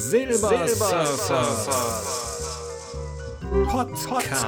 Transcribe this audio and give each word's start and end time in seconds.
Silbersurfer 0.00 1.44
Podcast. 4.08 4.46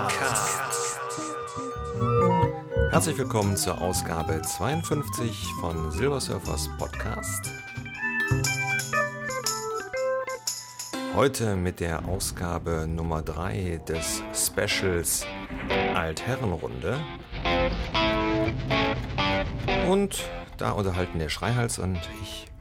Herzlich 2.90 3.18
willkommen 3.18 3.58
zur 3.58 3.78
Ausgabe 3.82 4.40
52 4.40 5.46
von 5.60 5.90
Silbersurfers 5.90 6.70
Podcast. 6.78 7.50
Heute 11.14 11.54
mit 11.54 11.80
der 11.80 12.08
Ausgabe 12.08 12.86
Nummer 12.88 13.20
3 13.20 13.82
des 13.86 14.22
Specials 14.34 15.26
Altherrenrunde. 15.94 16.98
Und 19.86 20.24
da 20.56 20.70
unterhalten 20.70 21.18
der 21.18 21.28
Schreihals 21.28 21.78
und 21.78 22.00
ich 22.22 22.51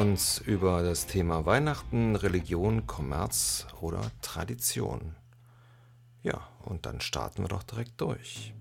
uns 0.00 0.38
über 0.38 0.82
das 0.82 1.06
Thema 1.06 1.44
Weihnachten, 1.44 2.16
Religion, 2.16 2.86
Kommerz 2.86 3.66
oder 3.82 4.00
Tradition. 4.22 5.14
Ja, 6.22 6.48
und 6.62 6.86
dann 6.86 7.02
starten 7.02 7.42
wir 7.42 7.48
doch 7.48 7.62
direkt 7.62 8.00
durch. 8.00 8.54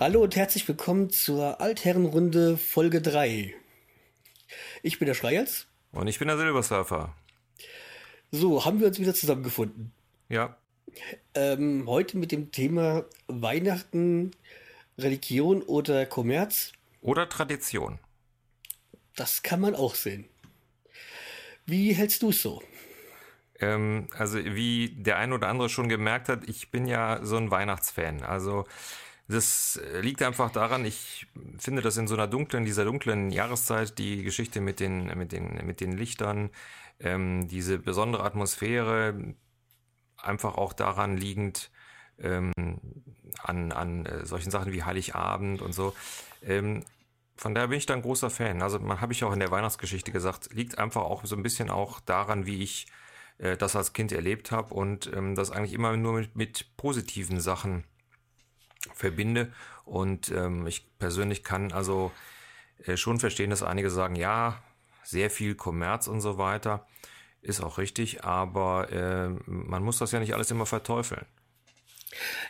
Hallo 0.00 0.22
und 0.22 0.36
herzlich 0.36 0.66
willkommen 0.66 1.10
zur 1.10 1.60
Altherrenrunde 1.60 2.56
Folge 2.56 3.02
3. 3.02 3.54
Ich 4.82 4.98
bin 4.98 5.04
der 5.04 5.14
Schreihals. 5.14 5.66
Und 5.92 6.08
ich 6.08 6.18
bin 6.18 6.28
der 6.28 6.38
Silbersurfer. 6.38 7.14
So, 8.30 8.64
haben 8.64 8.80
wir 8.80 8.86
uns 8.86 8.98
wieder 8.98 9.12
zusammengefunden. 9.12 9.92
Ja, 10.30 10.56
Ähm, 11.34 11.84
heute 11.86 12.16
mit 12.16 12.32
dem 12.32 12.50
Thema 12.52 13.04
Weihnachten, 13.26 14.32
Religion 14.98 15.62
oder 15.62 16.06
Kommerz. 16.06 16.72
oder 17.00 17.28
Tradition. 17.28 17.98
Das 19.16 19.42
kann 19.42 19.60
man 19.60 19.74
auch 19.74 19.94
sehen. 19.94 20.26
Wie 21.66 21.92
hältst 21.92 22.22
du 22.22 22.30
es 22.30 22.42
so? 22.42 22.62
Ähm, 23.60 24.08
also 24.16 24.38
wie 24.38 24.90
der 24.96 25.18
ein 25.18 25.32
oder 25.32 25.48
andere 25.48 25.68
schon 25.68 25.88
gemerkt 25.88 26.28
hat, 26.28 26.48
ich 26.48 26.70
bin 26.70 26.86
ja 26.86 27.24
so 27.24 27.36
ein 27.36 27.50
Weihnachtsfan. 27.50 28.22
Also 28.22 28.64
das 29.28 29.80
liegt 30.00 30.22
einfach 30.22 30.50
daran, 30.50 30.84
ich 30.84 31.26
finde 31.58 31.82
das 31.82 31.96
in 31.98 32.08
so 32.08 32.14
einer 32.14 32.26
dunklen, 32.26 32.64
dieser 32.64 32.84
dunklen 32.84 33.30
Jahreszeit, 33.30 33.98
die 33.98 34.22
Geschichte 34.22 34.60
mit 34.60 34.80
den, 34.80 35.06
mit 35.18 35.32
den, 35.32 35.66
mit 35.66 35.80
den 35.80 35.92
Lichtern, 35.92 36.50
ähm, 37.00 37.46
diese 37.48 37.78
besondere 37.78 38.24
Atmosphäre, 38.24 39.34
einfach 40.22 40.56
auch 40.56 40.72
daran 40.72 41.16
liegend, 41.16 41.70
ähm, 42.18 42.52
an, 43.42 43.72
an 43.72 44.06
äh, 44.06 44.26
solchen 44.26 44.50
Sachen 44.50 44.72
wie 44.72 44.82
Heiligabend 44.82 45.62
und 45.62 45.72
so. 45.72 45.94
Ähm, 46.42 46.84
von 47.36 47.54
daher 47.54 47.68
bin 47.68 47.78
ich 47.78 47.86
da 47.86 47.94
ein 47.94 48.02
großer 48.02 48.30
Fan. 48.30 48.62
Also 48.62 48.80
man 48.80 49.00
habe 49.00 49.12
ich 49.12 49.22
auch 49.22 49.32
in 49.32 49.38
der 49.38 49.50
Weihnachtsgeschichte 49.50 50.10
gesagt, 50.10 50.52
liegt 50.52 50.78
einfach 50.78 51.02
auch 51.02 51.24
so 51.24 51.36
ein 51.36 51.42
bisschen 51.42 51.70
auch 51.70 52.00
daran, 52.00 52.46
wie 52.46 52.62
ich 52.62 52.88
äh, 53.38 53.56
das 53.56 53.76
als 53.76 53.92
Kind 53.92 54.12
erlebt 54.12 54.50
habe 54.50 54.74
und 54.74 55.10
ähm, 55.14 55.34
das 55.34 55.50
eigentlich 55.50 55.72
immer 55.72 55.96
nur 55.96 56.14
mit, 56.14 56.36
mit 56.36 56.76
positiven 56.76 57.40
Sachen 57.40 57.84
verbinde. 58.92 59.52
Und 59.84 60.30
ähm, 60.32 60.66
ich 60.66 60.98
persönlich 60.98 61.44
kann 61.44 61.72
also 61.72 62.10
äh, 62.84 62.96
schon 62.96 63.20
verstehen, 63.20 63.50
dass 63.50 63.62
einige 63.62 63.90
sagen, 63.90 64.16
ja, 64.16 64.60
sehr 65.04 65.30
viel 65.30 65.54
Kommerz 65.54 66.08
und 66.08 66.20
so 66.20 66.38
weiter. 66.38 66.86
Ist 67.42 67.60
auch 67.60 67.78
richtig, 67.78 68.24
aber 68.24 68.90
äh, 68.90 69.28
man 69.46 69.82
muss 69.82 69.98
das 69.98 70.12
ja 70.12 70.20
nicht 70.20 70.34
alles 70.34 70.50
immer 70.50 70.66
verteufeln. 70.66 71.24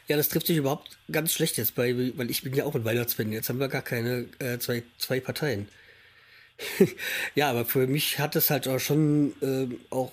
Ja, 0.06 0.17
das 0.17 0.28
trifft 0.28 0.47
sich 0.47 0.56
überhaupt 0.56 0.98
ganz 1.11 1.33
schlecht 1.33 1.58
jetzt 1.58 1.75
bei, 1.75 1.94
weil 2.17 2.31
ich 2.31 2.42
bin 2.42 2.55
ja 2.55 2.64
auch 2.64 2.75
ein 2.75 2.84
Weihnachtsfan. 2.84 3.33
Jetzt 3.33 3.48
haben 3.48 3.61
wir 3.61 3.69
gar 3.69 3.83
keine 3.83 4.27
äh, 4.39 4.59
zwei, 4.59 4.83
zwei 4.98 5.20
Parteien. 5.20 5.69
ja, 7.34 7.50
aber 7.50 7.65
für 7.65 7.87
mich 7.87 8.19
hat 8.19 8.34
es 8.37 8.50
halt 8.50 8.66
auch 8.66 8.78
schon 8.78 9.34
äh, 9.43 9.69
auch 9.91 10.12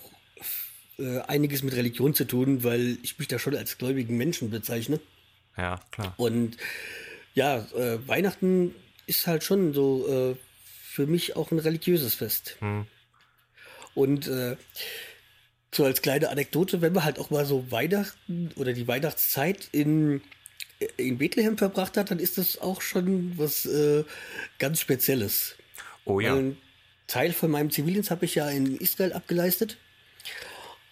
äh, 0.99 1.19
einiges 1.21 1.63
mit 1.63 1.73
Religion 1.75 2.13
zu 2.13 2.25
tun, 2.25 2.63
weil 2.63 2.97
ich 3.03 3.17
mich 3.17 3.27
da 3.27 3.39
schon 3.39 3.55
als 3.55 3.77
gläubigen 3.77 4.17
Menschen 4.17 4.49
bezeichne. 4.49 4.99
Ja, 5.57 5.79
klar. 5.91 6.13
Und 6.17 6.57
ja, 7.33 7.59
äh, 7.75 8.05
Weihnachten 8.07 8.75
ist 9.07 9.27
halt 9.27 9.43
schon 9.43 9.73
so 9.73 10.07
äh, 10.07 10.35
für 10.83 11.07
mich 11.07 11.35
auch 11.35 11.51
ein 11.51 11.59
religiöses 11.59 12.15
Fest. 12.15 12.57
Hm. 12.59 12.87
Und 13.95 14.27
äh, 14.27 14.55
so 15.73 15.83
als 15.83 16.01
kleine 16.01 16.29
Anekdote, 16.29 16.81
wenn 16.81 16.93
man 16.93 17.03
halt 17.03 17.19
auch 17.19 17.29
mal 17.29 17.45
so 17.45 17.71
Weihnachten 17.71 18.51
oder 18.55 18.73
die 18.73 18.87
Weihnachtszeit 18.87 19.67
in, 19.71 20.21
in 20.97 21.17
Bethlehem 21.17 21.57
verbracht 21.57 21.97
hat, 21.97 22.11
dann 22.11 22.19
ist 22.19 22.37
das 22.37 22.59
auch 22.59 22.81
schon 22.81 23.37
was 23.37 23.65
äh, 23.65 24.03
ganz 24.59 24.79
Spezielles. 24.79 25.55
Oh 26.05 26.19
ja. 26.19 26.35
Ein 26.35 26.57
Teil 27.07 27.33
von 27.33 27.51
meinem 27.51 27.71
Zivildienst 27.71 28.11
habe 28.11 28.25
ich 28.25 28.35
ja 28.35 28.49
in 28.49 28.77
Israel 28.77 29.13
abgeleistet. 29.13 29.77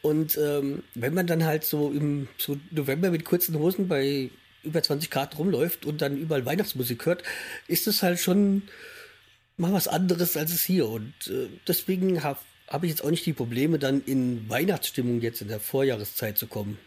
Und 0.02 0.38
ähm, 0.38 0.84
wenn 0.96 1.14
man 1.14 1.28
dann 1.28 1.46
halt 1.46 1.64
so 1.64 1.92
im 1.92 2.28
so 2.38 2.58
November 2.72 3.10
mit 3.10 3.24
kurzen 3.24 3.58
Hosen 3.58 3.88
bei 3.88 4.30
über 4.64 4.84
20 4.84 5.10
Grad 5.10 5.38
rumläuft 5.38 5.86
und 5.86 6.02
dann 6.02 6.18
überall 6.18 6.46
Weihnachtsmusik 6.46 7.06
hört, 7.06 7.24
ist 7.68 7.88
es 7.88 8.04
halt 8.04 8.20
schon 8.20 8.64
mal 9.56 9.72
was 9.72 9.88
anderes 9.88 10.36
als 10.36 10.54
es 10.54 10.64
hier. 10.64 10.88
Und 10.88 11.14
äh, 11.28 11.48
deswegen 11.68 12.24
habe 12.24 12.40
hab 12.68 12.84
ich 12.84 12.90
jetzt 12.90 13.04
auch 13.04 13.10
nicht 13.10 13.26
die 13.26 13.34
Probleme, 13.34 13.80
dann 13.80 14.02
in 14.04 14.50
Weihnachtsstimmung 14.50 15.22
jetzt 15.22 15.42
in 15.42 15.48
der 15.48 15.60
Vorjahreszeit 15.60 16.38
zu 16.38 16.48
kommen. 16.48 16.78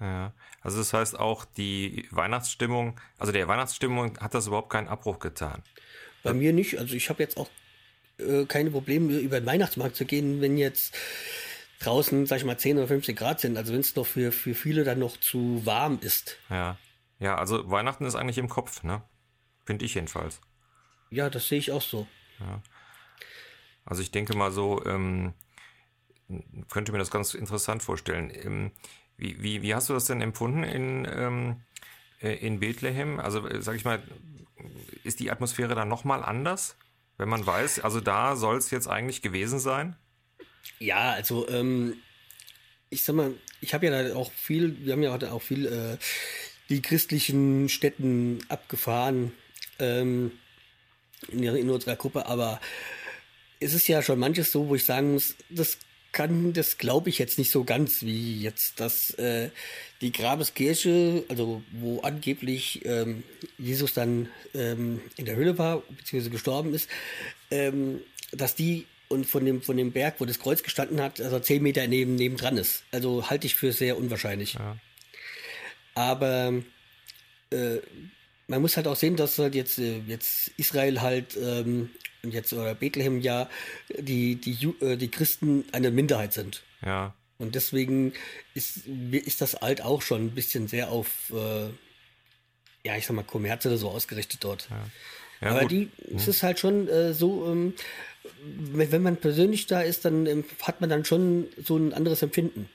Ja, 0.00 0.32
also 0.62 0.78
das 0.78 0.92
heißt 0.92 1.18
auch 1.18 1.44
die 1.44 2.08
Weihnachtsstimmung, 2.10 2.98
also 3.18 3.32
der 3.32 3.46
Weihnachtsstimmung 3.48 4.18
hat 4.18 4.34
das 4.34 4.46
überhaupt 4.46 4.70
keinen 4.70 4.88
Abbruch 4.88 5.18
getan. 5.18 5.62
Bei 6.22 6.32
mir 6.32 6.52
nicht. 6.52 6.78
Also 6.78 6.94
ich 6.94 7.08
habe 7.08 7.22
jetzt 7.22 7.36
auch 7.36 7.48
äh, 8.18 8.44
keine 8.46 8.70
Probleme, 8.70 9.18
über 9.18 9.40
den 9.40 9.46
Weihnachtsmarkt 9.46 9.96
zu 9.96 10.04
gehen, 10.04 10.40
wenn 10.40 10.58
jetzt 10.58 10.94
draußen, 11.80 12.26
sag 12.26 12.38
ich 12.38 12.44
mal, 12.44 12.58
10 12.58 12.78
oder 12.78 12.88
15 12.88 13.14
Grad 13.14 13.40
sind. 13.40 13.56
Also 13.56 13.72
wenn 13.72 13.80
es 13.80 13.96
noch 13.96 14.06
für, 14.06 14.32
für 14.32 14.54
viele 14.54 14.84
dann 14.84 14.98
noch 14.98 15.16
zu 15.16 15.64
warm 15.64 15.98
ist. 16.02 16.36
Ja. 16.48 16.76
Ja, 17.18 17.36
also 17.36 17.70
Weihnachten 17.70 18.06
ist 18.06 18.14
eigentlich 18.14 18.38
im 18.38 18.48
Kopf, 18.48 18.82
ne? 18.82 19.02
Finde 19.66 19.84
ich 19.84 19.94
jedenfalls. 19.94 20.40
Ja, 21.10 21.28
das 21.28 21.48
sehe 21.48 21.58
ich 21.58 21.70
auch 21.70 21.82
so. 21.82 22.06
Also 23.90 24.02
ich 24.02 24.12
denke 24.12 24.36
mal 24.36 24.52
so, 24.52 24.84
ähm, 24.86 25.34
könnte 26.70 26.92
mir 26.92 26.98
das 26.98 27.10
ganz 27.10 27.34
interessant 27.34 27.82
vorstellen. 27.82 28.30
Ähm, 28.32 28.70
wie, 29.16 29.42
wie, 29.42 29.62
wie 29.62 29.74
hast 29.74 29.88
du 29.88 29.94
das 29.94 30.04
denn 30.06 30.20
empfunden 30.20 30.62
in, 30.62 31.08
ähm, 31.12 31.56
äh, 32.22 32.34
in 32.34 32.60
Bethlehem? 32.60 33.18
Also 33.18 33.46
äh, 33.48 33.60
sag 33.60 33.74
ich 33.74 33.84
mal, 33.84 34.00
ist 35.02 35.18
die 35.18 35.32
Atmosphäre 35.32 35.74
da 35.74 35.84
nochmal 35.84 36.22
anders? 36.22 36.76
Wenn 37.18 37.28
man 37.28 37.44
weiß, 37.44 37.80
also 37.80 38.00
da 38.00 38.36
soll 38.36 38.56
es 38.58 38.70
jetzt 38.70 38.86
eigentlich 38.86 39.22
gewesen 39.22 39.58
sein? 39.58 39.96
Ja, 40.78 41.10
also 41.10 41.48
ähm, 41.48 41.96
ich 42.90 43.02
sag 43.02 43.16
mal, 43.16 43.34
ich 43.60 43.74
habe 43.74 43.86
ja 43.86 44.04
da 44.04 44.14
auch 44.14 44.30
viel, 44.30 44.86
wir 44.86 44.92
haben 44.92 45.02
ja 45.02 45.12
heute 45.12 45.32
auch 45.32 45.42
viel 45.42 45.66
äh, 45.66 45.98
die 46.68 46.80
christlichen 46.80 47.68
Städten 47.68 48.38
abgefahren 48.48 49.32
ähm, 49.80 50.30
in, 51.28 51.42
in 51.42 51.70
unserer 51.70 51.96
Gruppe, 51.96 52.26
aber 52.26 52.60
es 53.60 53.74
ist 53.74 53.86
ja 53.88 54.02
schon 54.02 54.18
manches 54.18 54.50
so, 54.52 54.68
wo 54.68 54.74
ich 54.74 54.84
sagen 54.84 55.12
muss, 55.12 55.36
das 55.50 55.78
kann, 56.12 56.52
das 56.52 56.78
glaube 56.78 57.08
ich 57.08 57.18
jetzt 57.18 57.38
nicht 57.38 57.50
so 57.50 57.62
ganz, 57.62 58.02
wie 58.02 58.40
jetzt 58.40 58.80
das 58.80 59.10
äh, 59.12 59.50
die 60.00 60.10
Grabeskirche, 60.10 61.24
also 61.28 61.62
wo 61.72 62.00
angeblich 62.00 62.84
ähm, 62.84 63.22
Jesus 63.58 63.94
dann 63.94 64.28
ähm, 64.54 65.00
in 65.16 65.26
der 65.26 65.36
Höhle 65.36 65.56
war, 65.58 65.82
beziehungsweise 65.88 66.30
gestorben 66.30 66.74
ist, 66.74 66.88
ähm, 67.50 68.00
dass 68.32 68.54
die 68.54 68.86
und 69.08 69.26
von 69.26 69.44
dem, 69.44 69.60
von 69.60 69.76
dem 69.76 69.92
Berg, 69.92 70.16
wo 70.18 70.24
das 70.24 70.38
Kreuz 70.38 70.62
gestanden 70.62 71.00
hat, 71.00 71.20
also 71.20 71.40
zehn 71.40 71.62
Meter 71.62 71.86
neben, 71.86 72.14
neben 72.14 72.36
dran 72.36 72.56
ist. 72.56 72.84
Also 72.92 73.28
halte 73.28 73.46
ich 73.46 73.56
für 73.56 73.72
sehr 73.72 73.98
unwahrscheinlich. 73.98 74.54
Ja. 74.54 74.76
Aber 75.94 76.54
äh, 77.50 77.78
man 78.46 78.62
muss 78.62 78.76
halt 78.76 78.86
auch 78.86 78.96
sehen, 78.96 79.16
dass 79.16 79.38
halt 79.38 79.56
jetzt, 79.56 79.78
äh, 79.78 79.98
jetzt 80.06 80.52
Israel 80.56 81.00
halt 81.00 81.36
ähm, 81.36 81.90
und 82.22 82.32
jetzt 82.32 82.52
oder 82.52 82.74
Bethlehem 82.74 83.20
ja 83.20 83.48
die, 83.98 84.36
die, 84.36 84.52
Ju 84.52 84.74
äh, 84.80 84.96
die 84.96 85.10
Christen 85.10 85.64
eine 85.72 85.90
Minderheit 85.90 86.32
sind. 86.32 86.62
Ja. 86.84 87.14
Und 87.38 87.54
deswegen 87.54 88.12
ist, 88.54 88.86
ist 88.86 89.40
das 89.40 89.54
alt 89.54 89.82
auch 89.82 90.02
schon 90.02 90.26
ein 90.26 90.34
bisschen 90.34 90.68
sehr 90.68 90.90
auf, 90.90 91.30
äh, 91.30 91.68
ja, 92.84 92.96
ich 92.96 93.06
sag 93.06 93.16
mal, 93.16 93.22
Kommerz 93.22 93.64
oder 93.64 93.78
so 93.78 93.90
ausgerichtet 93.90 94.44
dort. 94.44 94.68
Ja, 95.40 95.50
Aber 95.50 95.60
gut. 95.60 95.70
die, 95.70 95.90
es 96.14 96.28
ist 96.28 96.42
halt 96.42 96.58
schon 96.58 96.86
äh, 96.88 97.14
so, 97.14 97.50
ähm, 97.50 97.72
wenn 98.42 98.92
wenn 98.92 99.02
man 99.02 99.16
persönlich 99.16 99.66
da 99.66 99.80
ist, 99.80 100.04
dann 100.04 100.26
ähm, 100.26 100.44
hat 100.62 100.82
man 100.82 100.90
dann 100.90 101.06
schon 101.06 101.48
so 101.62 101.78
ein 101.78 101.94
anderes 101.94 102.20
Empfinden 102.20 102.68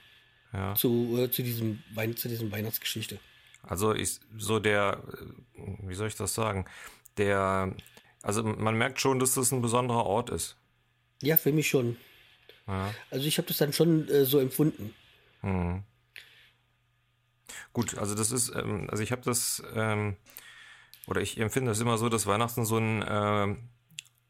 ja. 0.52 0.74
zu, 0.76 1.18
äh, 1.20 1.30
zu, 1.30 1.44
diesem 1.44 1.84
Wein, 1.94 2.16
zu 2.16 2.28
diesem 2.28 2.52
Weihnachtsgeschichte. 2.52 3.20
Also 3.62 3.94
ich, 3.94 4.20
so 4.38 4.60
der, 4.60 5.04
äh, 5.58 5.88
wie 5.88 5.96
soll 5.96 6.08
ich 6.08 6.16
das 6.16 6.34
sagen? 6.34 6.66
Der, 7.18 7.74
also 8.26 8.42
man 8.42 8.76
merkt 8.76 9.00
schon, 9.00 9.20
dass 9.20 9.36
das 9.36 9.52
ein 9.52 9.62
besonderer 9.62 10.04
Ort 10.04 10.32
ist. 10.32 10.58
Ja, 11.22 11.38
für 11.38 11.52
mich 11.52 11.70
schon. 11.70 11.96
Ja. 12.68 12.92
Also 13.12 13.28
ich 13.28 13.38
habe 13.38 13.48
das 13.48 13.58
dann 13.58 13.72
schon 13.72 14.10
äh, 14.10 14.26
so 14.26 14.40
empfunden. 14.40 14.96
Hm. 15.42 15.84
Gut, 17.72 17.98
also 18.00 18.16
das 18.16 18.32
ist, 18.32 18.50
ähm, 18.56 18.88
also 18.90 19.04
ich 19.04 19.12
habe 19.12 19.22
das 19.22 19.62
ähm, 19.76 20.16
oder 21.06 21.22
ich 21.22 21.38
empfinde 21.38 21.70
es 21.70 21.80
immer 21.80 22.00
so, 22.00 22.10
dass 22.10 22.26
Weihnachten 22.26 22.66
so 22.66 22.78
ein, 22.78 23.04
äh, 23.04 23.56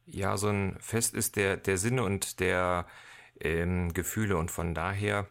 ja, 0.08 0.36
so 0.36 0.50
ein 0.50 0.78
Fest 0.82 1.14
ist 1.14 1.38
der, 1.38 1.56
der 1.56 1.78
Sinne 1.78 2.04
und 2.04 2.42
der 2.42 2.88
ähm, 3.40 3.94
Gefühle 3.94 4.36
und 4.36 4.52
von 4.52 4.76
daher 4.76 5.26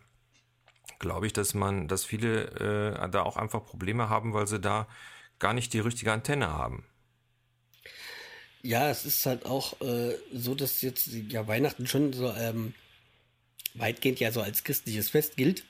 glaube 1.01 1.27
ich, 1.27 1.35
dass 1.35 1.53
man, 1.53 1.87
dass 1.87 2.07
viele 2.07 2.95
äh, 2.95 3.11
da 3.11 3.23
auch 3.23 3.37
einfach 3.37 3.63
Probleme 3.63 4.09
haben, 4.09 4.33
weil 4.33 4.47
sie 4.47 4.59
da 4.59 4.89
gar 5.39 5.53
nicht 5.53 5.75
die 5.75 5.81
richtige 5.81 6.13
Antenne 6.13 6.49
haben. 6.49 6.87
Ja, 8.65 8.91
es 8.91 9.05
ist 9.05 9.27
halt 9.27 9.45
auch 9.45 9.79
äh, 9.83 10.15
so, 10.33 10.55
dass 10.55 10.81
jetzt 10.81 11.09
ja 11.29 11.47
Weihnachten 11.47 11.87
schon 11.87 12.15
so 12.15 12.33
ähm, 12.33 12.73
weitgehend 13.75 14.21
ja 14.21 14.33
so 14.33 14.41
als 14.41 14.65
christliches 14.65 15.11
Fest 15.11 15.37
gilt. 15.37 15.65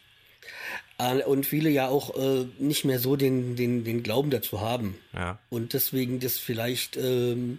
Äh, 0.98 1.24
und 1.24 1.44
viele 1.44 1.70
ja 1.70 1.88
auch 1.88 2.16
äh, 2.16 2.46
nicht 2.60 2.84
mehr 2.84 3.00
so 3.00 3.16
den, 3.16 3.56
den, 3.56 3.82
den 3.82 4.04
Glauben 4.04 4.30
dazu 4.30 4.60
haben. 4.60 4.96
Ja. 5.12 5.40
Und 5.50 5.72
deswegen 5.72 6.20
das 6.20 6.38
vielleicht 6.38 6.96
ähm, 6.96 7.58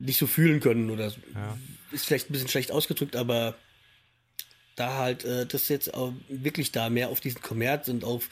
nicht 0.00 0.18
so 0.18 0.26
fühlen 0.26 0.58
können 0.58 0.90
oder 0.90 1.12
Ja. 1.34 1.56
ist 1.92 2.06
vielleicht 2.06 2.30
ein 2.30 2.32
bisschen 2.32 2.48
schlecht 2.48 2.72
ausgedrückt, 2.72 3.14
aber 3.14 3.54
da 4.74 4.96
halt 4.96 5.24
äh, 5.24 5.46
das 5.46 5.68
jetzt 5.68 5.94
auch 5.94 6.12
wirklich 6.28 6.72
da 6.72 6.90
mehr 6.90 7.10
auf 7.10 7.20
diesen 7.20 7.42
Kommerz 7.42 7.86
und 7.86 8.02
auf 8.02 8.28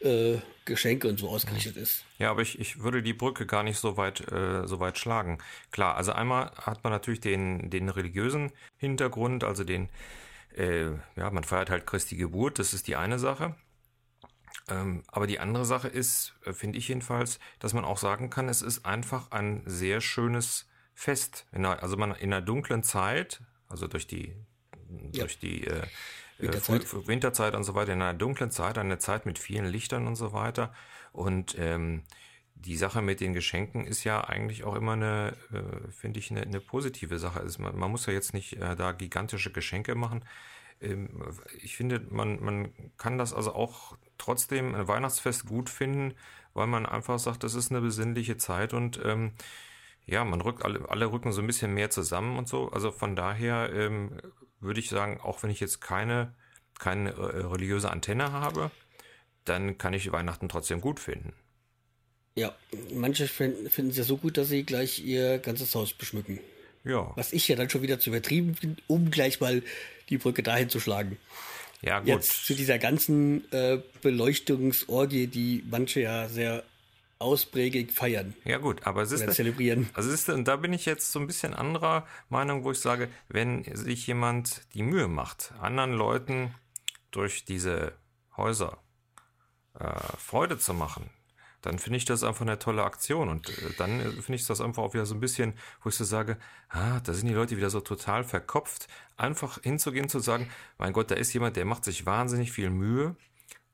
äh, 0.00 0.36
Geschenke 0.68 1.08
und 1.08 1.18
so 1.18 1.28
ausgerichtet 1.28 1.76
ist. 1.76 2.04
Ja, 2.18 2.30
aber 2.30 2.42
ich, 2.42 2.58
ich 2.60 2.80
würde 2.82 3.02
die 3.02 3.12
Brücke 3.12 3.46
gar 3.46 3.62
nicht 3.64 3.78
so 3.78 3.96
weit, 3.96 4.30
äh, 4.30 4.66
so 4.66 4.78
weit 4.78 4.98
schlagen. 4.98 5.38
Klar, 5.72 5.96
also 5.96 6.12
einmal 6.12 6.52
hat 6.56 6.84
man 6.84 6.92
natürlich 6.92 7.20
den, 7.20 7.70
den 7.70 7.88
religiösen 7.88 8.52
Hintergrund, 8.76 9.42
also 9.42 9.64
den, 9.64 9.88
äh, 10.56 10.90
ja, 11.16 11.30
man 11.30 11.44
feiert 11.44 11.70
halt 11.70 11.86
Christi 11.86 12.16
Geburt, 12.16 12.58
das 12.58 12.72
ist 12.74 12.86
die 12.86 12.96
eine 12.96 13.18
Sache. 13.18 13.56
Ähm, 14.70 15.02
aber 15.08 15.26
die 15.26 15.40
andere 15.40 15.64
Sache 15.64 15.88
ist, 15.88 16.34
äh, 16.44 16.52
finde 16.52 16.78
ich 16.78 16.88
jedenfalls, 16.88 17.38
dass 17.58 17.72
man 17.72 17.84
auch 17.84 17.98
sagen 17.98 18.30
kann, 18.30 18.48
es 18.48 18.62
ist 18.62 18.84
einfach 18.84 19.30
ein 19.30 19.62
sehr 19.66 20.00
schönes 20.00 20.68
Fest. 20.94 21.46
In 21.52 21.64
einer, 21.64 21.82
also 21.82 21.96
man 21.96 22.12
in 22.14 22.32
einer 22.32 22.42
dunklen 22.44 22.82
Zeit, 22.82 23.40
also 23.68 23.86
durch 23.86 24.06
die, 24.06 24.34
Ja. 25.12 25.20
durch 25.20 25.38
die 25.38 25.66
äh, 25.66 25.82
Winterzeit. 26.38 26.68
Winterzeit. 26.68 26.84
Früh, 26.84 27.06
Winterzeit 27.06 27.54
und 27.54 27.64
so 27.64 27.74
weiter, 27.74 27.92
in 27.92 28.02
einer 28.02 28.16
dunklen 28.16 28.50
Zeit, 28.50 28.78
eine 28.78 28.98
Zeit 28.98 29.26
mit 29.26 29.38
vielen 29.38 29.66
Lichtern 29.66 30.06
und 30.06 30.16
so 30.16 30.32
weiter. 30.32 30.72
Und 31.12 31.56
ähm, 31.58 32.04
die 32.54 32.76
Sache 32.76 33.02
mit 33.02 33.20
den 33.20 33.34
Geschenken 33.34 33.86
ist 33.86 34.04
ja 34.04 34.22
eigentlich 34.22 34.64
auch 34.64 34.74
immer 34.74 34.92
eine, 34.92 35.36
äh, 35.52 35.90
finde 35.90 36.18
ich, 36.18 36.30
eine, 36.30 36.42
eine 36.42 36.60
positive 36.60 37.18
Sache. 37.18 37.40
Also 37.40 37.62
man, 37.62 37.76
man 37.76 37.90
muss 37.90 38.06
ja 38.06 38.12
jetzt 38.12 38.34
nicht 38.34 38.54
äh, 38.54 38.76
da 38.76 38.92
gigantische 38.92 39.52
Geschenke 39.52 39.94
machen. 39.94 40.24
Ähm, 40.80 41.08
ich 41.62 41.76
finde, 41.76 42.00
man, 42.10 42.42
man 42.42 42.72
kann 42.96 43.18
das 43.18 43.32
also 43.32 43.54
auch 43.54 43.96
trotzdem 44.16 44.74
ein 44.74 44.88
Weihnachtsfest 44.88 45.46
gut 45.46 45.70
finden, 45.70 46.14
weil 46.54 46.66
man 46.66 46.86
einfach 46.86 47.18
sagt, 47.18 47.44
das 47.44 47.54
ist 47.54 47.70
eine 47.70 47.80
besinnliche 47.80 48.36
Zeit 48.36 48.74
und 48.74 49.00
ähm, 49.04 49.32
ja, 50.06 50.24
man 50.24 50.40
rückt 50.40 50.64
alle, 50.64 50.88
alle 50.88 51.12
rücken 51.12 51.32
so 51.32 51.40
ein 51.42 51.46
bisschen 51.46 51.74
mehr 51.74 51.90
zusammen 51.90 52.38
und 52.38 52.48
so. 52.48 52.70
Also 52.70 52.90
von 52.90 53.14
daher 53.14 53.72
ähm, 53.72 54.20
würde 54.60 54.80
ich 54.80 54.88
sagen, 54.88 55.20
auch 55.20 55.42
wenn 55.42 55.50
ich 55.50 55.60
jetzt 55.60 55.80
keine, 55.80 56.34
keine 56.78 57.10
äh, 57.10 57.14
religiöse 57.44 57.90
Antenne 57.90 58.32
habe, 58.32 58.70
dann 59.44 59.78
kann 59.78 59.94
ich 59.94 60.10
Weihnachten 60.12 60.48
trotzdem 60.48 60.80
gut 60.80 61.00
finden. 61.00 61.32
Ja, 62.36 62.54
manche 62.94 63.26
fin- 63.26 63.68
finden 63.70 63.90
es 63.90 63.96
ja 63.96 64.04
so 64.04 64.16
gut, 64.16 64.36
dass 64.36 64.48
sie 64.48 64.62
gleich 64.64 65.04
ihr 65.04 65.38
ganzes 65.38 65.74
Haus 65.74 65.92
beschmücken. 65.92 66.38
Ja, 66.84 67.12
Was 67.16 67.32
ich 67.32 67.48
ja 67.48 67.56
dann 67.56 67.68
schon 67.68 67.82
wieder 67.82 67.98
zu 67.98 68.10
übertrieben 68.10 68.54
finde, 68.54 68.80
um 68.86 69.10
gleich 69.10 69.40
mal 69.40 69.62
die 70.08 70.18
Brücke 70.18 70.42
dahin 70.42 70.68
zu 70.68 70.78
schlagen. 70.80 71.16
ja 71.82 71.98
gut. 71.98 72.08
Jetzt 72.08 72.46
zu 72.46 72.54
dieser 72.54 72.78
ganzen 72.78 73.50
äh, 73.52 73.78
Beleuchtungsorgie, 74.02 75.26
die 75.26 75.64
manche 75.68 76.00
ja 76.00 76.28
sehr 76.28 76.62
ausprägig 77.18 77.92
feiern 77.92 78.34
Ja 78.44 78.58
gut, 78.58 78.86
aber 78.86 79.02
es 79.02 79.12
ist 79.12 79.22
oder 79.22 79.32
zelebrieren. 79.32 79.90
Also 79.94 80.10
ist, 80.10 80.28
und 80.28 80.46
da 80.46 80.56
bin 80.56 80.72
ich 80.72 80.86
jetzt 80.86 81.10
so 81.10 81.18
ein 81.18 81.26
bisschen 81.26 81.54
anderer 81.54 82.06
Meinung, 82.28 82.64
wo 82.64 82.70
ich 82.70 82.80
sage, 82.80 83.08
wenn 83.28 83.64
sich 83.74 84.06
jemand 84.06 84.62
die 84.74 84.82
Mühe 84.82 85.08
macht, 85.08 85.52
anderen 85.60 85.92
Leuten 85.92 86.54
durch 87.10 87.44
diese 87.44 87.92
Häuser 88.36 88.78
äh, 89.78 89.98
Freude 90.16 90.58
zu 90.58 90.74
machen, 90.74 91.10
dann 91.60 91.78
finde 91.78 91.96
ich 91.96 92.04
das 92.04 92.22
einfach 92.22 92.42
eine 92.42 92.58
tolle 92.58 92.84
Aktion. 92.84 93.28
Und 93.28 93.48
äh, 93.48 93.74
dann 93.76 94.00
äh, 94.00 94.10
finde 94.10 94.36
ich 94.36 94.46
das 94.46 94.60
einfach 94.60 94.82
auch 94.82 94.94
wieder 94.94 95.06
so 95.06 95.14
ein 95.14 95.20
bisschen, 95.20 95.54
wo 95.82 95.88
ich 95.88 95.96
so 95.96 96.04
sage, 96.04 96.38
ah, 96.68 97.00
da 97.00 97.12
sind 97.12 97.28
die 97.28 97.34
Leute 97.34 97.56
wieder 97.56 97.70
so 97.70 97.80
total 97.80 98.24
verkopft, 98.24 98.88
einfach 99.16 99.60
hinzugehen 99.62 100.08
zu 100.08 100.20
sagen, 100.20 100.48
mein 100.78 100.92
Gott, 100.92 101.10
da 101.10 101.16
ist 101.16 101.32
jemand, 101.32 101.56
der 101.56 101.64
macht 101.64 101.84
sich 101.84 102.06
wahnsinnig 102.06 102.52
viel 102.52 102.70
Mühe, 102.70 103.16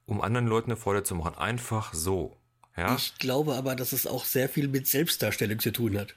um 0.06 0.20
anderen 0.20 0.46
Leuten 0.46 0.70
eine 0.70 0.80
Freude 0.80 1.02
zu 1.02 1.14
machen. 1.14 1.36
Einfach 1.36 1.92
so. 1.92 2.38
Ja? 2.76 2.96
Ich 2.96 3.18
glaube 3.18 3.54
aber, 3.54 3.74
dass 3.74 3.92
es 3.92 4.06
auch 4.06 4.24
sehr 4.24 4.48
viel 4.48 4.68
mit 4.68 4.86
Selbstdarstellung 4.86 5.58
zu 5.58 5.72
tun 5.72 5.98
hat. 5.98 6.14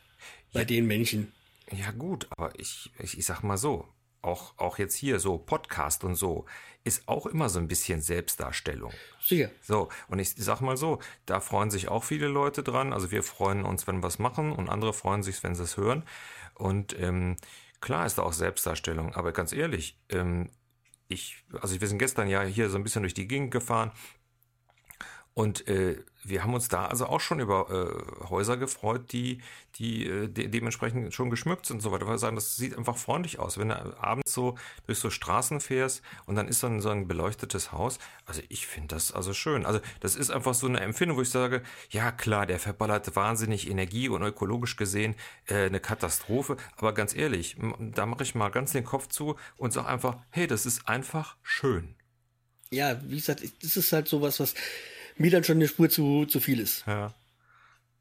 Bei 0.54 0.65
den 0.65 0.88
Menschen. 0.88 1.31
Ja 1.71 1.92
gut, 1.92 2.27
aber 2.31 2.57
ich, 2.57 2.92
ich, 3.00 3.18
ich 3.18 3.25
sag 3.25 3.44
mal 3.44 3.57
so, 3.57 3.88
auch, 4.21 4.54
auch 4.57 4.77
jetzt 4.77 4.95
hier 4.95 5.19
so 5.19 5.38
Podcast 5.38 6.04
und 6.04 6.15
so, 6.15 6.45
ist 6.83 7.07
auch 7.07 7.25
immer 7.25 7.50
so 7.50 7.59
ein 7.59 7.68
bisschen 7.68 8.01
Selbstdarstellung. 8.01 8.94
Sicher. 9.21 9.51
So, 9.62 9.89
und 10.07 10.19
ich 10.19 10.33
sag 10.36 10.62
mal 10.62 10.77
so, 10.77 11.00
da 11.25 11.39
freuen 11.39 11.69
sich 11.69 11.89
auch 11.89 12.04
viele 12.04 12.27
Leute 12.27 12.63
dran. 12.63 12.94
Also 12.94 13.12
wir 13.12 13.24
freuen 13.24 13.65
uns, 13.65 13.88
wenn 13.88 13.98
wir 13.98 14.04
was 14.04 14.19
machen 14.19 14.54
und 14.54 14.69
andere 14.69 14.94
freuen 14.94 15.24
sich, 15.24 15.44
wenn 15.44 15.56
sie 15.56 15.63
es 15.63 15.77
hören. 15.77 16.04
Und 16.56 16.98
ähm, 17.00 17.36
klar 17.81 18.06
ist 18.06 18.18
da 18.18 18.24
auch 18.24 18.33
Selbstdarstellung, 18.33 19.13
aber 19.13 19.31
ganz 19.31 19.51
ehrlich, 19.54 20.00
ähm, 20.09 20.50
ich, 21.09 21.44
also 21.62 21.80
wir 21.80 21.88
sind 21.88 22.00
gestern 22.00 22.27
ja 22.27 22.42
hier 22.44 22.69
so 22.69 22.77
ein 22.77 22.83
bisschen 22.83 23.04
durch 23.04 23.13
die 23.13 23.27
Gegend 23.27 23.51
gefahren 23.51 23.92
und 25.38 25.68
äh, 25.68 25.98
wir 26.24 26.42
haben 26.42 26.56
uns 26.56 26.68
da 26.68 26.88
also 26.88 27.06
auch 27.06 27.19
schon 27.19 27.39
über 27.39 27.69
äh, 27.69 28.28
Häuser 28.28 28.57
gefreut, 28.57 29.12
die, 29.12 29.38
die 29.75 30.07
äh, 30.07 30.28
de 30.28 30.48
dementsprechend 30.48 31.13
schon 31.13 31.30
geschmückt 31.30 31.68
sind 31.68 31.75
und 31.75 31.81
so 31.81 31.92
weiter. 31.92 32.07
Weil 32.07 32.16
wir 32.16 32.18
sagen, 32.18 32.36
das 32.36 32.56
sieht 32.56 32.75
einfach 32.75 32.98
freundlich 32.98 33.38
aus. 33.38 33.60
Wenn 33.60 33.69
du 33.69 33.75
abends 34.01 34.34
so 34.34 34.57
durch 34.88 34.98
so 34.98 35.12
Straßen 35.12 35.60
fährst 35.60 36.01
und 36.25 36.34
dann 36.34 36.48
ist 36.48 36.63
dann 36.63 36.81
so 36.81 36.89
ein 36.89 37.07
beleuchtetes 37.07 37.72
Haus. 37.72 38.00
Also 38.25 38.42
ich 38.50 38.66
finde 38.66 38.95
das 38.95 39.12
also 39.12 39.31
schön. 39.36 39.68
Also 39.68 39.80
das 40.00 40.16
ist 40.16 40.31
einfach 40.31 40.56
so 40.56 40.66
eine 40.66 40.80
Empfindung, 40.80 41.18
wo 41.18 41.22
ich 41.22 41.30
sage, 41.30 41.62
ja 41.92 42.12
klar, 42.12 42.48
der 42.48 42.57
verballert 42.57 43.16
wahnsinnig 43.16 43.69
Energie 43.69 44.10
und 44.10 44.24
ökologisch 44.24 44.75
gesehen 44.75 45.13
äh, 45.45 45.68
eine 45.68 45.80
Katastrophe. 45.80 46.57
Aber 46.78 46.95
ganz 46.95 47.16
ehrlich, 47.16 47.57
da 47.80 48.07
mache 48.07 48.24
ich 48.24 48.33
mal 48.33 48.50
ganz 48.50 48.72
den 48.72 48.86
Kopf 48.86 49.07
zu 49.10 49.36
und 49.56 49.72
sage 49.72 49.88
einfach, 49.88 50.18
hey, 50.31 50.48
das 50.48 50.66
ist 50.66 50.90
einfach 50.90 51.38
schön. 51.44 51.94
Ja, 52.69 53.00
wie 53.04 53.16
gesagt, 53.16 53.44
das 53.62 53.78
ist 53.78 53.94
halt 53.94 54.07
sowas, 54.07 54.40
was 54.40 54.54
mir 55.19 55.31
dann 55.31 55.44
schon 55.44 55.57
eine 55.57 55.68
Spur 55.68 55.90
zu, 55.90 56.26
zu 56.26 56.40
viel 56.40 56.59
ist. 56.59 56.83
Ja. 56.88 57.14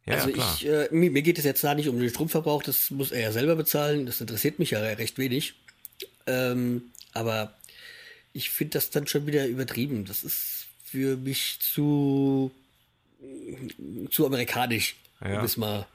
Ja, 0.06 0.14
also 0.14 0.28
ja, 0.30 0.54
ich, 0.54 0.66
äh, 0.66 0.88
mir, 0.92 1.10
mir 1.10 1.22
geht 1.22 1.38
es 1.38 1.44
jetzt 1.44 1.64
da 1.64 1.74
nicht 1.74 1.88
um 1.88 1.98
den 1.98 2.08
Stromverbrauch, 2.08 2.62
das 2.62 2.92
muss 2.92 3.10
er 3.10 3.20
ja 3.22 3.32
selber 3.32 3.56
bezahlen, 3.56 4.06
das 4.06 4.20
interessiert 4.20 4.60
mich 4.60 4.70
ja 4.70 4.78
recht 4.78 5.18
wenig. 5.18 5.54
Ähm, 6.28 6.82
aber 7.12 7.54
ich 8.32 8.50
finde 8.50 8.74
das 8.74 8.90
dann 8.90 9.06
schon 9.08 9.26
wieder 9.26 9.46
übertrieben. 9.46 10.04
Das 10.04 10.22
ist 10.22 10.66
für 10.84 11.16
mich 11.16 11.58
zu, 11.60 12.52
zu 14.10 14.26
amerikanisch, 14.26 14.96
Ja. 15.24 15.40
um 15.40 15.44
es 15.44 15.56
mal 15.56 15.86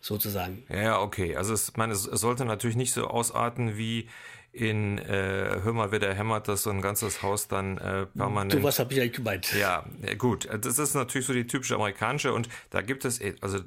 so 0.00 0.18
zu 0.18 0.28
sagen. 0.28 0.64
Ja, 0.68 1.00
okay. 1.00 1.36
Also 1.36 1.54
es, 1.54 1.76
meine, 1.76 1.92
es 1.92 2.02
sollte 2.04 2.44
natürlich 2.44 2.76
nicht 2.76 2.92
so 2.92 3.06
ausarten 3.06 3.76
wie 3.76 4.08
in 4.56 4.96
äh, 4.98 5.60
Hör 5.62 5.72
mal, 5.74 5.92
wer 5.92 5.98
der 5.98 6.14
hämmert, 6.14 6.48
dass 6.48 6.62
so 6.62 6.70
ein 6.70 6.80
ganzes 6.80 7.22
Haus 7.22 7.46
dann 7.46 7.76
äh, 7.76 8.06
permanent. 8.06 8.52
So 8.52 8.62
was 8.62 8.78
habe 8.78 8.94
ich 8.94 9.00
eigentlich 9.00 9.12
gemeint. 9.12 9.52
Ja, 9.52 9.84
ja, 10.02 10.14
gut. 10.14 10.48
Das 10.62 10.78
ist 10.78 10.94
natürlich 10.94 11.26
so 11.26 11.34
die 11.34 11.46
typische 11.46 11.74
amerikanische 11.74 12.32
und 12.32 12.48
da 12.70 12.80
gibt 12.80 13.04
es, 13.04 13.20
eh- 13.20 13.36
also 13.42 13.58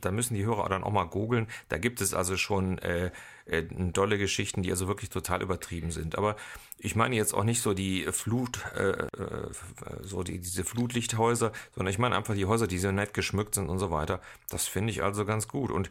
da 0.00 0.10
müssen 0.10 0.34
die 0.34 0.44
Hörer 0.44 0.68
dann 0.68 0.84
auch 0.84 0.92
mal 0.92 1.04
googeln. 1.04 1.46
Da 1.70 1.78
gibt 1.78 2.02
es 2.02 2.12
also 2.12 2.36
schon 2.36 2.76
äh, 2.78 3.10
äh, 3.46 3.62
dolle 3.92 4.18
Geschichten, 4.18 4.62
die 4.62 4.70
also 4.70 4.86
wirklich 4.86 5.08
total 5.08 5.40
übertrieben 5.40 5.90
sind. 5.90 6.18
Aber 6.18 6.36
ich 6.78 6.94
meine 6.94 7.16
jetzt 7.16 7.32
auch 7.32 7.44
nicht 7.44 7.62
so 7.62 7.72
die 7.72 8.04
Flut, 8.12 8.60
äh, 8.76 8.90
äh, 8.90 9.06
so 10.02 10.22
die, 10.22 10.38
diese 10.38 10.64
Flutlichthäuser, 10.64 11.52
sondern 11.74 11.90
ich 11.90 11.98
meine 11.98 12.16
einfach 12.16 12.34
die 12.34 12.44
Häuser, 12.44 12.66
die 12.66 12.78
so 12.78 12.92
nett 12.92 13.14
geschmückt 13.14 13.54
sind 13.54 13.70
und 13.70 13.78
so 13.78 13.90
weiter. 13.90 14.20
Das 14.50 14.68
finde 14.68 14.90
ich 14.90 15.02
also 15.02 15.24
ganz 15.24 15.48
gut. 15.48 15.70
Und 15.70 15.88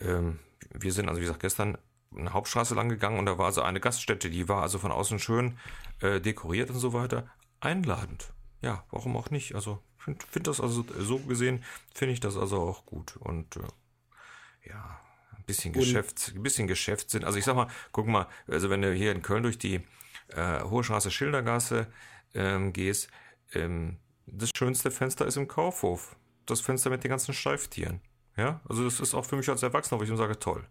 ähm, 0.00 0.38
wir 0.72 0.92
sind 0.92 1.08
also, 1.08 1.20
wie 1.20 1.24
gesagt, 1.24 1.40
gestern 1.40 1.76
eine 2.16 2.32
Hauptstraße 2.32 2.74
lang 2.74 2.88
gegangen 2.88 3.18
und 3.18 3.26
da 3.26 3.38
war 3.38 3.46
also 3.46 3.62
eine 3.62 3.80
Gaststätte, 3.80 4.30
die 4.30 4.48
war 4.48 4.62
also 4.62 4.78
von 4.78 4.92
außen 4.92 5.18
schön 5.18 5.58
äh, 6.00 6.20
dekoriert 6.20 6.70
und 6.70 6.78
so 6.78 6.92
weiter. 6.92 7.30
Einladend. 7.60 8.32
Ja, 8.60 8.84
warum 8.90 9.16
auch 9.16 9.30
nicht? 9.30 9.54
Also, 9.54 9.82
finde 9.98 10.24
find 10.30 10.46
das 10.46 10.60
also 10.60 10.84
so 10.98 11.18
gesehen, 11.18 11.64
finde 11.94 12.12
ich 12.12 12.20
das 12.20 12.36
also 12.36 12.60
auch 12.60 12.86
gut. 12.86 13.16
Und 13.16 13.56
äh, 13.56 14.68
ja, 14.68 15.00
ein 15.36 15.44
bisschen 15.44 15.72
Geschäft, 15.72 16.32
ein 16.34 16.42
bisschen 16.42 16.68
Geschäftssinn. 16.68 17.24
Also 17.24 17.38
ich 17.38 17.44
sag 17.44 17.56
mal, 17.56 17.68
guck 17.90 18.06
mal, 18.06 18.28
also 18.46 18.70
wenn 18.70 18.82
du 18.82 18.92
hier 18.92 19.12
in 19.12 19.22
Köln 19.22 19.42
durch 19.42 19.58
die 19.58 19.80
äh, 20.28 20.62
Hohe 20.62 20.84
Straße 20.84 21.10
Schildergasse 21.10 21.88
ähm, 22.34 22.72
gehst, 22.72 23.08
ähm, 23.52 23.98
das 24.26 24.50
schönste 24.56 24.90
Fenster 24.90 25.26
ist 25.26 25.36
im 25.36 25.48
Kaufhof. 25.48 26.16
Das 26.46 26.60
Fenster 26.60 26.90
mit 26.90 27.04
den 27.04 27.10
ganzen 27.10 27.34
Steiftieren. 27.34 28.00
Ja, 28.36 28.60
also 28.68 28.84
das 28.84 29.00
ist 29.00 29.14
auch 29.14 29.24
für 29.24 29.36
mich 29.36 29.48
als 29.48 29.62
Erwachsener, 29.62 30.00
wo 30.00 30.04
ich 30.04 30.08
immer 30.08 30.18
sage, 30.18 30.38
toll. 30.38 30.66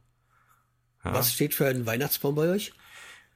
Ja, 1.04 1.14
Was 1.14 1.34
steht 1.34 1.54
für 1.54 1.68
ein 1.68 1.86
Weihnachtsbaum 1.86 2.36
bei 2.36 2.50
euch? 2.50 2.74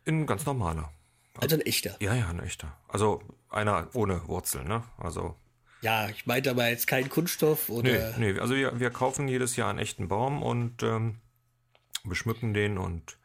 ein 0.08 0.28
ganz 0.28 0.46
normaler. 0.46 0.92
Also 1.38 1.56
ein 1.56 1.62
echter. 1.62 1.96
Ja, 2.00 2.14
ja, 2.14 2.30
ein 2.30 2.40
echter. 2.40 2.78
Also 2.88 3.22
einer 3.50 3.90
ohne 3.94 4.28
Wurzeln, 4.28 4.68
ne? 4.68 4.84
Also 4.98 5.36
Ja, 5.82 6.10
ich 6.10 6.26
meinte 6.26 6.52
aber 6.52 6.70
jetzt 6.70 6.88
keinen 6.88 7.10
Kunststoff 7.10 7.70
oder. 7.70 8.14
Nee, 8.18 8.34
nee. 8.34 8.40
also 8.40 8.56
wir, 8.56 8.80
wir 8.80 8.90
kaufen 8.90 9.28
jedes 9.28 9.56
Jahr 9.56 9.70
einen 9.70 9.80
echten 9.80 10.08
Baum 10.08 10.44
und 10.44 10.84
ähm, 10.84 11.18
beschmücken 12.04 12.54
den 12.54 12.78
und 12.78 13.18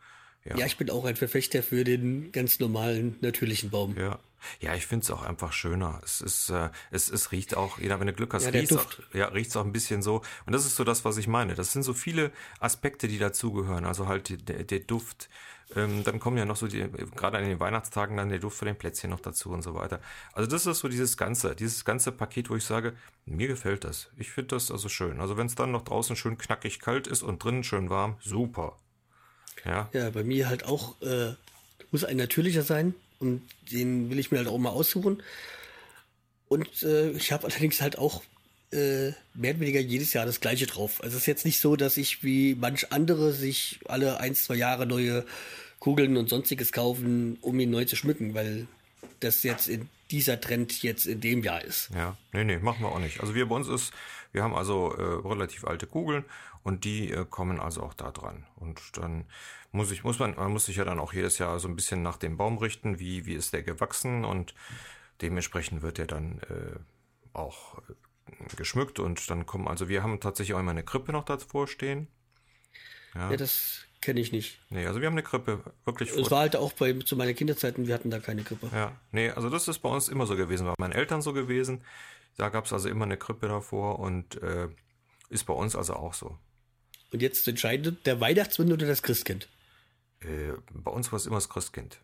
ja. 0.44 0.56
ja, 0.56 0.66
ich 0.66 0.78
bin 0.78 0.90
auch 0.90 1.04
ein 1.04 1.16
Verfechter 1.16 1.62
für 1.62 1.84
den 1.84 2.32
ganz 2.32 2.60
normalen, 2.60 3.16
natürlichen 3.20 3.70
Baum. 3.70 3.96
Ja, 3.96 4.18
ja 4.60 4.74
ich 4.74 4.86
finde 4.86 5.04
es 5.04 5.10
auch 5.10 5.22
einfach 5.22 5.52
schöner. 5.52 6.00
Es 6.04 6.20
ist, 6.20 6.50
äh, 6.50 6.70
es, 6.90 7.10
es 7.10 7.32
riecht 7.32 7.56
auch, 7.56 7.78
jeder, 7.78 8.00
wenn 8.00 8.06
du 8.06 8.12
Glück 8.12 8.34
hast, 8.34 8.44
ja, 8.44 8.50
riecht 8.50 8.72
es 8.72 8.78
auch, 8.78 8.86
ja, 9.12 9.26
riecht's 9.26 9.56
auch 9.56 9.64
ein 9.64 9.72
bisschen 9.72 10.02
so. 10.02 10.22
Und 10.46 10.52
das 10.52 10.66
ist 10.66 10.76
so 10.76 10.84
das, 10.84 11.04
was 11.04 11.16
ich 11.16 11.28
meine. 11.28 11.54
Das 11.54 11.72
sind 11.72 11.82
so 11.82 11.94
viele 11.94 12.32
Aspekte, 12.58 13.08
die 13.08 13.18
dazugehören. 13.18 13.84
Also 13.84 14.08
halt 14.08 14.48
der, 14.48 14.64
der 14.64 14.80
Duft. 14.80 15.28
Ähm, 15.76 16.02
dann 16.02 16.18
kommen 16.18 16.36
ja 16.36 16.44
noch 16.44 16.56
so 16.56 16.66
die, 16.66 16.84
gerade 17.14 17.38
an 17.38 17.44
den 17.44 17.60
Weihnachtstagen 17.60 18.16
dann 18.16 18.28
der 18.28 18.40
Duft 18.40 18.58
von 18.58 18.66
den 18.66 18.76
Plätzchen 18.76 19.10
noch 19.10 19.20
dazu 19.20 19.50
und 19.50 19.62
so 19.62 19.74
weiter. 19.74 20.00
Also 20.32 20.50
das 20.50 20.66
ist 20.66 20.80
so 20.80 20.88
dieses 20.88 21.16
ganze, 21.16 21.54
dieses 21.54 21.84
ganze 21.84 22.10
Paket, 22.10 22.50
wo 22.50 22.56
ich 22.56 22.64
sage, 22.64 22.94
mir 23.24 23.46
gefällt 23.46 23.84
das. 23.84 24.10
Ich 24.16 24.30
finde 24.30 24.56
das 24.56 24.70
also 24.70 24.88
schön. 24.88 25.20
Also 25.20 25.36
wenn 25.36 25.46
es 25.46 25.54
dann 25.54 25.70
noch 25.70 25.82
draußen 25.82 26.16
schön 26.16 26.38
knackig 26.38 26.80
kalt 26.80 27.06
ist 27.06 27.22
und 27.22 27.44
drinnen 27.44 27.62
schön 27.62 27.88
warm, 27.88 28.16
super. 28.20 28.78
Ja. 29.64 29.88
Ja, 29.92 30.10
bei 30.10 30.24
mir 30.24 30.48
halt 30.48 30.64
auch, 30.64 31.00
äh, 31.02 31.34
muss 31.92 32.04
ein 32.04 32.16
natürlicher 32.16 32.62
sein 32.62 32.94
und 33.20 33.42
den 33.70 34.10
will 34.10 34.18
ich 34.18 34.30
mir 34.30 34.38
halt 34.38 34.48
auch 34.48 34.58
mal 34.58 34.70
aussuchen. 34.70 35.22
Und 36.48 36.82
äh, 36.82 37.10
ich 37.12 37.30
habe 37.30 37.46
allerdings 37.48 37.80
halt 37.80 37.98
auch 37.98 38.22
äh, 38.72 39.12
mehr 39.34 39.52
oder 39.52 39.60
weniger 39.60 39.80
jedes 39.80 40.12
Jahr 40.12 40.26
das 40.26 40.40
gleiche 40.40 40.66
drauf. 40.66 41.02
Also 41.02 41.16
es 41.16 41.22
ist 41.22 41.26
jetzt 41.26 41.44
nicht 41.44 41.60
so, 41.60 41.76
dass 41.76 41.96
ich 41.96 42.24
wie 42.24 42.54
manch 42.54 42.92
andere 42.92 43.32
sich 43.32 43.80
alle 43.86 44.18
ein, 44.18 44.34
zwei 44.34 44.56
Jahre 44.56 44.86
neue 44.86 45.24
Kugeln 45.78 46.16
und 46.16 46.28
sonstiges 46.28 46.72
kaufen, 46.72 47.38
um 47.40 47.58
ihn 47.60 47.70
neu 47.70 47.84
zu 47.84 47.96
schmücken, 47.96 48.34
weil 48.34 48.66
das 49.20 49.42
jetzt 49.42 49.68
in 49.68 49.88
dieser 50.10 50.40
Trend 50.40 50.82
jetzt 50.82 51.06
in 51.06 51.20
dem 51.20 51.42
Jahr 51.42 51.62
ist. 51.62 51.90
Ja, 51.94 52.16
nee, 52.32 52.44
nee, 52.44 52.58
machen 52.58 52.82
wir 52.82 52.88
auch 52.88 52.98
nicht. 52.98 53.20
Also 53.20 53.34
wir 53.34 53.48
bei 53.48 53.54
uns 53.54 53.68
ist, 53.68 53.92
wir 54.32 54.42
haben 54.42 54.54
also 54.54 54.92
äh, 54.94 55.28
relativ 55.28 55.64
alte 55.64 55.86
Kugeln 55.86 56.24
und 56.62 56.84
die 56.84 57.10
äh, 57.10 57.24
kommen 57.28 57.60
also 57.60 57.82
auch 57.82 57.94
da 57.94 58.10
dran. 58.10 58.46
Und 58.56 58.80
dann 58.96 59.24
muss 59.72 59.90
ich, 59.90 60.04
muss 60.04 60.18
man, 60.18 60.34
man 60.36 60.52
muss 60.52 60.66
sich 60.66 60.76
ja 60.76 60.84
dann 60.84 60.98
auch 60.98 61.12
jedes 61.12 61.38
Jahr 61.38 61.58
so 61.60 61.68
ein 61.68 61.76
bisschen 61.76 62.02
nach 62.02 62.16
dem 62.16 62.36
Baum 62.36 62.58
richten, 62.58 62.98
wie, 62.98 63.26
wie 63.26 63.34
ist 63.34 63.52
der 63.52 63.62
gewachsen 63.62 64.24
und 64.24 64.54
dementsprechend 65.22 65.82
wird 65.82 65.98
der 65.98 66.06
dann 66.06 66.40
äh, 66.40 66.78
auch 67.32 67.78
äh, 67.78 68.56
geschmückt 68.56 68.98
und 68.98 69.30
dann 69.30 69.46
kommen, 69.46 69.68
also 69.68 69.88
wir 69.88 70.02
haben 70.02 70.20
tatsächlich 70.20 70.54
auch 70.54 70.60
immer 70.60 70.70
eine 70.70 70.84
Krippe 70.84 71.12
noch 71.12 71.24
davor 71.24 71.68
stehen. 71.68 72.08
Ja, 73.14 73.30
ja 73.30 73.36
das 73.36 73.86
kenne 74.00 74.20
ich 74.20 74.32
nicht. 74.32 74.58
Nee, 74.70 74.86
also 74.86 75.00
wir 75.00 75.06
haben 75.06 75.14
eine 75.14 75.22
Krippe, 75.22 75.62
wirklich. 75.84 76.10
Es 76.10 76.30
war 76.30 76.40
halt 76.40 76.56
auch 76.56 76.72
bei, 76.72 76.92
zu 76.94 77.16
meiner 77.16 77.34
Kinderzeiten, 77.34 77.86
wir 77.86 77.94
hatten 77.94 78.10
da 78.10 78.18
keine 78.18 78.42
Krippe. 78.42 78.70
Ja, 78.72 78.92
nee, 79.12 79.30
also 79.30 79.50
das 79.50 79.68
ist 79.68 79.80
bei 79.80 79.88
uns 79.88 80.08
immer 80.08 80.26
so 80.26 80.36
gewesen, 80.36 80.66
bei 80.66 80.74
meinen 80.78 80.92
Eltern 80.92 81.22
so 81.22 81.32
gewesen. 81.32 81.82
Da 82.36 82.48
gab 82.48 82.66
es 82.66 82.72
also 82.72 82.88
immer 82.88 83.04
eine 83.04 83.16
Krippe 83.16 83.48
davor 83.48 83.98
und 83.98 84.40
äh, 84.42 84.68
ist 85.28 85.44
bei 85.44 85.54
uns 85.54 85.76
also 85.76 85.94
auch 85.94 86.14
so. 86.14 86.38
Und 87.12 87.22
jetzt 87.22 87.46
entscheidet 87.48 88.06
der 88.06 88.20
Weihnachtsmann 88.20 88.72
oder 88.72 88.86
das 88.86 89.02
Christkind? 89.02 89.48
Äh, 90.20 90.52
bei 90.72 90.90
uns 90.90 91.10
war 91.12 91.16
es 91.16 91.26
immer 91.26 91.36
das 91.36 91.48
Christkind. 91.48 92.00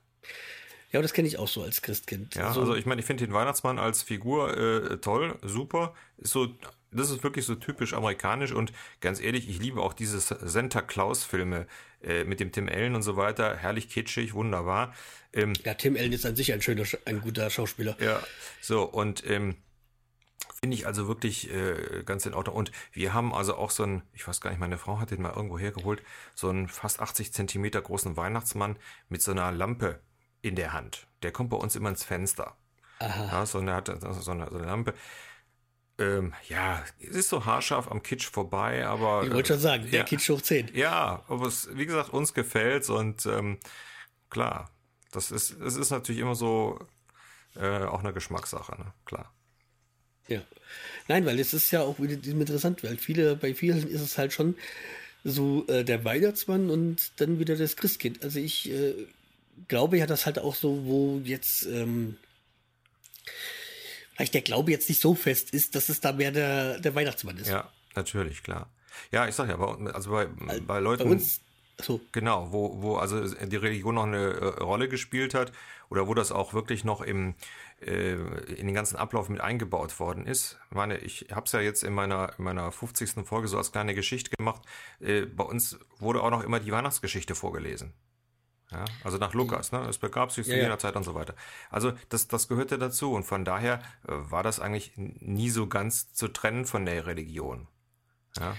Ja, 0.92 1.02
das 1.02 1.12
kenne 1.12 1.28
ich 1.28 1.38
auch 1.38 1.48
so 1.48 1.62
als 1.62 1.82
Christkind. 1.82 2.34
Ja, 2.34 2.48
also, 2.48 2.60
also 2.60 2.74
ich 2.74 2.86
meine, 2.86 3.00
ich 3.00 3.06
finde 3.06 3.26
den 3.26 3.34
Weihnachtsmann 3.34 3.78
als 3.78 4.02
Figur 4.02 4.56
äh, 4.56 4.98
toll, 4.98 5.38
super. 5.42 5.94
Ist 6.16 6.32
so, 6.32 6.48
das 6.90 7.10
ist 7.10 7.22
wirklich 7.22 7.44
so 7.44 7.54
typisch 7.54 7.94
amerikanisch 7.94 8.52
und 8.52 8.72
ganz 9.00 9.20
ehrlich, 9.20 9.48
ich 9.48 9.60
liebe 9.60 9.80
auch 9.80 9.92
diese 9.92 10.18
Santa 10.20 10.80
Claus-Filme 10.80 11.66
äh, 12.02 12.24
mit 12.24 12.40
dem 12.40 12.52
Tim 12.52 12.68
Allen 12.68 12.94
und 12.94 13.02
so 13.02 13.16
weiter. 13.16 13.56
Herrlich 13.56 13.88
kitschig, 13.88 14.34
wunderbar. 14.34 14.94
Ähm, 15.32 15.52
ja, 15.64 15.74
Tim 15.74 15.96
Allen 15.96 16.12
ist 16.12 16.24
an 16.26 16.36
sich 16.36 16.52
ein 16.52 16.62
schöner, 16.62 16.84
ein 17.04 17.20
guter 17.20 17.50
Schauspieler. 17.50 17.96
Ja, 18.00 18.22
so 18.60 18.84
und 18.84 19.28
ähm, 19.28 19.56
Finde 20.60 20.74
ich 20.74 20.86
also 20.86 21.06
wirklich 21.06 21.52
äh, 21.52 22.02
ganz 22.04 22.24
in 22.24 22.32
Ordnung. 22.32 22.56
Und 22.56 22.72
wir 22.92 23.12
haben 23.12 23.34
also 23.34 23.56
auch 23.56 23.70
so 23.70 23.82
ein, 23.82 24.02
ich 24.14 24.26
weiß 24.26 24.40
gar 24.40 24.50
nicht, 24.50 24.58
meine 24.58 24.78
Frau 24.78 24.98
hat 24.98 25.10
den 25.10 25.20
mal 25.20 25.34
irgendwo 25.34 25.58
hergeholt, 25.58 26.02
so 26.34 26.48
einen 26.48 26.68
fast 26.68 27.00
80 27.00 27.32
Zentimeter 27.32 27.82
großen 27.82 28.16
Weihnachtsmann 28.16 28.78
mit 29.10 29.20
so 29.20 29.32
einer 29.32 29.52
Lampe 29.52 30.00
in 30.40 30.56
der 30.56 30.72
Hand. 30.72 31.08
Der 31.22 31.30
kommt 31.30 31.50
bei 31.50 31.56
uns 31.58 31.76
immer 31.76 31.90
ins 31.90 32.04
Fenster. 32.04 32.56
Aha. 33.00 33.26
Ja, 33.26 33.46
so 33.46 33.58
eine, 33.58 33.74
hat 33.74 33.88
so 33.88 34.06
eine, 34.06 34.14
so 34.14 34.30
eine 34.30 34.46
Lampe. 34.46 34.94
Ähm, 35.98 36.34
ja, 36.48 36.84
es 37.00 37.16
ist 37.16 37.28
so 37.30 37.46
haarscharf 37.46 37.90
am 37.90 38.02
Kitsch 38.02 38.26
vorbei, 38.26 38.86
aber. 38.86 39.22
Ich 39.24 39.32
wollte 39.32 39.54
schon 39.54 39.60
sagen, 39.60 39.84
der 39.90 40.00
ja, 40.00 40.04
Kitsch 40.04 40.28
hoch 40.28 40.42
10. 40.42 40.72
Ja, 40.74 41.24
aber 41.28 41.46
es, 41.46 41.68
wie 41.74 41.86
gesagt, 41.86 42.10
uns 42.10 42.34
gefällt's 42.34 42.90
und 42.90 43.24
ähm, 43.24 43.58
klar, 44.28 44.70
das 45.12 45.30
ist, 45.30 45.52
es 45.52 45.76
ist 45.76 45.90
natürlich 45.90 46.20
immer 46.20 46.34
so 46.34 46.78
äh, 47.56 47.84
auch 47.84 48.00
eine 48.00 48.12
Geschmackssache, 48.12 48.72
ne? 48.78 48.92
Klar. 49.06 49.32
Ja. 50.28 50.42
Nein, 51.08 51.24
weil 51.24 51.38
es 51.38 51.54
ist 51.54 51.70
ja 51.70 51.82
auch 51.82 51.98
wieder 51.98 52.14
interessant, 52.14 52.82
weil 52.82 52.98
viele, 52.98 53.36
bei 53.36 53.54
vielen 53.54 53.88
ist 53.88 54.00
es 54.00 54.18
halt 54.18 54.32
schon 54.32 54.56
so 55.24 55.66
äh, 55.68 55.84
der 55.84 56.04
Weihnachtsmann 56.04 56.68
und 56.68 57.12
dann 57.20 57.38
wieder 57.38 57.56
das 57.56 57.76
Christkind. 57.76 58.22
Also 58.22 58.38
ich 58.38 58.70
äh, 58.70 58.94
glaube 59.68 59.98
ja, 59.98 60.06
dass 60.06 60.26
halt 60.26 60.38
auch 60.38 60.54
so, 60.54 60.84
wo 60.84 61.20
jetzt 61.24 61.64
ähm, 61.66 62.16
vielleicht 64.16 64.34
der 64.34 64.42
Glaube 64.42 64.70
jetzt 64.70 64.88
nicht 64.88 65.00
so 65.00 65.14
fest 65.14 65.50
ist, 65.50 65.74
dass 65.74 65.88
es 65.88 66.00
da 66.00 66.12
mehr 66.12 66.32
der, 66.32 66.80
der 66.80 66.94
Weihnachtsmann 66.94 67.36
ist. 67.36 67.48
Ja, 67.48 67.70
natürlich, 67.94 68.42
klar. 68.42 68.70
Ja, 69.12 69.28
ich 69.28 69.34
sag 69.34 69.48
ja, 69.48 69.56
bei, 69.56 69.92
also 69.92 70.10
bei, 70.10 70.26
bei 70.26 70.80
Leuten. 70.80 71.04
Bei 71.04 71.10
uns, 71.10 71.40
so. 71.80 72.00
Genau, 72.12 72.52
wo, 72.52 72.80
wo 72.80 72.96
also 72.96 73.22
die 73.22 73.56
Religion 73.56 73.96
noch 73.96 74.04
eine 74.04 74.32
äh, 74.32 74.44
Rolle 74.62 74.88
gespielt 74.88 75.34
hat 75.34 75.52
oder 75.90 76.08
wo 76.08 76.14
das 76.14 76.32
auch 76.32 76.54
wirklich 76.54 76.84
noch 76.84 77.02
im, 77.02 77.34
äh, 77.82 78.14
in 78.14 78.66
den 78.66 78.74
ganzen 78.74 78.96
Ablauf 78.96 79.28
mit 79.28 79.42
eingebaut 79.42 80.00
worden 80.00 80.26
ist. 80.26 80.58
Ich 80.70 80.76
meine, 80.76 80.96
ich 80.98 81.26
habe 81.30 81.44
es 81.44 81.52
ja 81.52 81.60
jetzt 81.60 81.84
in 81.84 81.92
meiner, 81.92 82.32
in 82.38 82.44
meiner 82.44 82.72
50. 82.72 83.26
Folge 83.26 83.48
so 83.48 83.58
als 83.58 83.72
kleine 83.72 83.94
Geschichte 83.94 84.30
gemacht. 84.38 84.62
Äh, 85.00 85.26
bei 85.26 85.44
uns 85.44 85.78
wurde 85.98 86.22
auch 86.22 86.30
noch 86.30 86.42
immer 86.42 86.60
die 86.60 86.72
Weihnachtsgeschichte 86.72 87.34
vorgelesen. 87.34 87.92
Ja, 88.72 88.84
also 89.04 89.16
nach 89.18 89.32
Lukas, 89.32 89.70
ne? 89.70 89.86
Es 89.88 89.98
begab 89.98 90.32
sich 90.32 90.44
zu 90.44 90.50
ja, 90.50 90.56
jener 90.56 90.70
ja. 90.70 90.78
Zeit 90.78 90.96
und 90.96 91.04
so 91.04 91.14
weiter. 91.14 91.34
Also 91.70 91.92
das, 92.08 92.26
das 92.26 92.48
gehörte 92.48 92.78
dazu 92.78 93.12
und 93.12 93.22
von 93.22 93.44
daher 93.44 93.80
äh, 94.08 94.08
war 94.08 94.42
das 94.42 94.58
eigentlich 94.58 94.92
nie 94.96 95.50
so 95.50 95.68
ganz 95.68 96.12
zu 96.12 96.28
trennen 96.28 96.64
von 96.64 96.84
der 96.84 97.06
Religion. 97.06 97.68
Ja, 98.38 98.56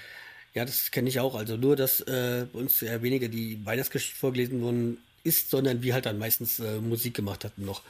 ja 0.54 0.64
das 0.64 0.92
kenne 0.92 1.10
ich 1.10 1.20
auch. 1.20 1.36
Also 1.36 1.58
nur, 1.58 1.76
dass 1.76 2.00
äh, 2.02 2.48
bei 2.52 2.60
uns 2.60 2.82
eher 2.82 3.02
weniger 3.02 3.28
die 3.28 3.66
Weihnachtsgeschichte 3.66 4.18
vorgelesen 4.18 4.62
wurden, 4.62 4.98
ist, 5.24 5.50
sondern 5.50 5.84
wir 5.84 5.94
halt 5.94 6.06
dann 6.06 6.18
meistens 6.18 6.60
äh, 6.60 6.80
Musik 6.80 7.14
gemacht 7.14 7.44
hatten 7.44 7.66
noch. 7.66 7.82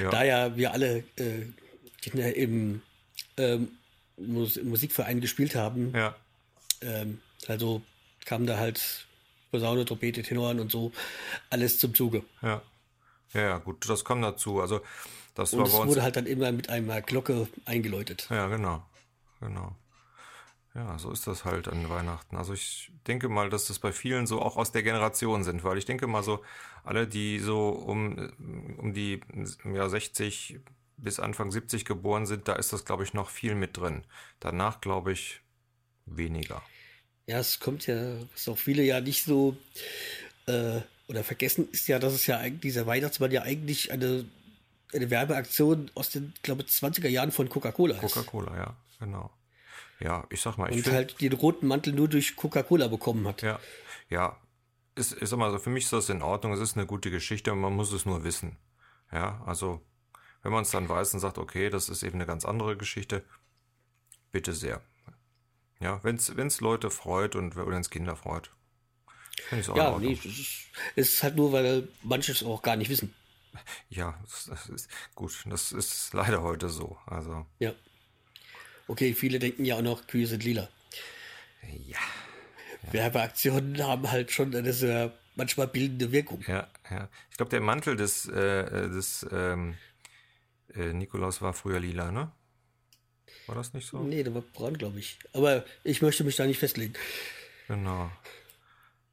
Ja. 0.00 0.10
Da 0.10 0.24
ja 0.24 0.56
wir 0.56 0.72
alle 0.72 1.04
äh, 1.16 1.42
im 2.30 2.80
ähm, 3.36 3.68
Mus 4.16 4.60
Musikverein 4.62 5.20
gespielt 5.20 5.54
haben, 5.54 5.92
ja. 5.94 6.16
ähm, 6.80 7.20
also 7.46 7.82
kam 8.24 8.46
da 8.46 8.58
halt 8.58 9.06
Posaune, 9.50 9.84
Trompete, 9.84 10.22
Tenoren 10.22 10.60
und 10.60 10.70
so 10.70 10.92
alles 11.50 11.78
zum 11.78 11.94
Zuge. 11.94 12.22
Ja. 12.42 12.62
Ja, 13.34 13.58
gut, 13.58 13.88
das 13.88 14.04
kam 14.04 14.22
dazu. 14.22 14.60
Also 14.60 14.80
das 15.34 15.52
und 15.52 15.60
war 15.60 15.66
es 15.66 15.72
bei 15.72 15.78
uns 15.78 15.90
wurde 15.90 16.02
halt 16.02 16.16
dann 16.16 16.26
immer 16.26 16.50
mit 16.50 16.70
einer 16.70 17.02
Glocke 17.02 17.46
eingeläutet. 17.64 18.26
Ja, 18.30 18.48
genau. 18.48 18.82
Genau. 19.40 19.76
Ja, 20.74 20.98
so 20.98 21.10
ist 21.10 21.26
das 21.26 21.44
halt 21.44 21.68
an 21.68 21.88
Weihnachten. 21.88 22.36
Also 22.36 22.52
ich 22.52 22.92
denke 23.06 23.28
mal, 23.28 23.50
dass 23.50 23.66
das 23.66 23.78
bei 23.78 23.92
vielen 23.92 24.26
so 24.26 24.40
auch 24.40 24.56
aus 24.56 24.72
der 24.72 24.82
Generation 24.82 25.42
sind, 25.42 25.64
weil 25.64 25.78
ich 25.78 25.84
denke 25.84 26.06
mal 26.06 26.22
so, 26.22 26.42
alle, 26.84 27.06
die 27.06 27.38
so 27.38 27.68
um, 27.70 28.32
um 28.78 28.94
die 28.94 29.20
ja, 29.64 29.88
60 29.88 30.60
bis 30.96 31.20
Anfang 31.20 31.50
70 31.50 31.84
geboren 31.84 32.26
sind, 32.26 32.48
da 32.48 32.54
ist 32.54 32.72
das, 32.72 32.84
glaube 32.84 33.04
ich, 33.04 33.14
noch 33.14 33.30
viel 33.30 33.54
mit 33.54 33.76
drin. 33.76 34.04
Danach, 34.40 34.80
glaube 34.80 35.12
ich, 35.12 35.40
weniger. 36.06 36.62
Ja, 37.28 37.38
es 37.38 37.60
kommt 37.60 37.86
ja, 37.86 38.14
was 38.32 38.48
auch 38.48 38.56
viele 38.56 38.82
ja 38.82 39.02
nicht 39.02 39.24
so 39.24 39.54
äh, 40.46 40.80
oder 41.08 41.22
vergessen 41.22 41.68
ist 41.70 41.86
ja, 41.86 41.98
dass 41.98 42.14
es 42.14 42.26
ja 42.26 42.38
eigentlich, 42.38 42.60
dieser 42.60 42.86
Weihnachtsmann 42.86 43.30
ja 43.30 43.42
eigentlich 43.42 43.92
eine, 43.92 44.24
eine 44.94 45.10
Werbeaktion 45.10 45.90
aus 45.94 46.08
den, 46.08 46.32
glaube 46.42 46.62
ich, 46.62 46.68
20er 46.68 47.08
Jahren 47.08 47.30
von 47.30 47.50
Coca-Cola 47.50 47.96
ist. 47.96 48.00
Coca-Cola, 48.00 48.56
ja, 48.56 48.76
genau. 48.98 49.30
Ja, 50.00 50.26
ich 50.30 50.40
sag 50.40 50.56
mal, 50.56 50.72
ich. 50.72 50.86
Und 50.86 50.92
halt 50.92 51.20
den 51.20 51.34
roten 51.34 51.66
Mantel 51.66 51.92
nur 51.92 52.08
durch 52.08 52.34
Coca-Cola 52.34 52.88
bekommen 52.88 53.28
hat. 53.28 53.42
Ja, 53.42 53.60
ja. 54.08 54.40
Ist, 54.94 55.12
ist 55.12 55.32
immer 55.32 55.50
so, 55.50 55.58
für 55.58 55.70
mich 55.70 55.84
ist 55.84 55.92
das 55.92 56.08
in 56.08 56.22
Ordnung, 56.22 56.54
es 56.54 56.60
ist 56.60 56.78
eine 56.78 56.86
gute 56.86 57.10
Geschichte 57.10 57.52
und 57.52 57.60
man 57.60 57.74
muss 57.74 57.92
es 57.92 58.06
nur 58.06 58.24
wissen. 58.24 58.56
Ja, 59.12 59.42
also, 59.44 59.82
wenn 60.42 60.50
man 60.50 60.62
es 60.62 60.70
dann 60.70 60.88
weiß 60.88 61.12
und 61.12 61.20
sagt, 61.20 61.36
okay, 61.36 61.68
das 61.68 61.90
ist 61.90 62.02
eben 62.02 62.14
eine 62.14 62.26
ganz 62.26 62.46
andere 62.46 62.76
Geschichte, 62.76 63.22
bitte 64.32 64.54
sehr. 64.54 64.80
Ja, 65.80 66.02
wenn 66.02 66.16
es 66.16 66.60
Leute 66.60 66.90
freut 66.90 67.36
und 67.36 67.56
wenn 67.56 67.80
es 67.80 67.90
Kinder 67.90 68.16
freut. 68.16 68.50
Ja, 69.74 69.98
nee, 69.98 70.12
es 70.12 70.24
ist, 70.24 70.66
es 70.96 71.14
ist 71.14 71.22
halt 71.22 71.36
nur, 71.36 71.52
weil 71.52 71.88
manche 72.02 72.32
es 72.32 72.42
auch 72.42 72.60
gar 72.62 72.76
nicht 72.76 72.90
wissen. 72.90 73.14
Ja, 73.88 74.18
das 74.22 74.68
ist 74.68 74.90
gut. 75.14 75.44
Das 75.46 75.72
ist 75.72 76.12
leider 76.12 76.42
heute 76.42 76.68
so. 76.68 76.98
Also. 77.06 77.46
Ja. 77.58 77.72
Okay, 78.86 79.14
viele 79.14 79.38
denken 79.38 79.64
ja 79.64 79.76
auch 79.76 79.82
noch, 79.82 80.06
Kühe 80.06 80.26
sind 80.26 80.44
lila. 80.44 80.68
Ja. 81.62 81.98
ja. 82.82 82.92
Werbeaktionen 82.92 83.82
haben 83.84 84.10
halt 84.10 84.30
schon 84.30 84.54
eine 84.54 84.72
sehr 84.72 85.12
manchmal 85.34 85.68
bildende 85.68 86.12
Wirkung. 86.12 86.42
Ja, 86.46 86.68
ja. 86.90 87.08
Ich 87.30 87.36
glaube, 87.36 87.50
der 87.50 87.60
Mantel 87.60 87.96
des, 87.96 88.26
äh, 88.26 88.88
des 88.88 89.26
ähm, 89.30 89.76
äh, 90.74 90.92
Nikolaus 90.92 91.40
war 91.42 91.52
früher 91.52 91.80
lila, 91.80 92.10
ne? 92.10 92.32
War 93.48 93.54
das 93.56 93.72
nicht 93.74 93.88
so? 93.88 93.98
Nee, 93.98 94.22
der 94.22 94.34
war 94.34 94.42
braun, 94.42 94.76
glaube 94.78 94.98
ich. 94.98 95.18
Aber 95.32 95.64
ich 95.82 96.02
möchte 96.02 96.22
mich 96.22 96.36
da 96.36 96.46
nicht 96.46 96.58
festlegen. 96.58 96.94
Genau. 97.66 98.10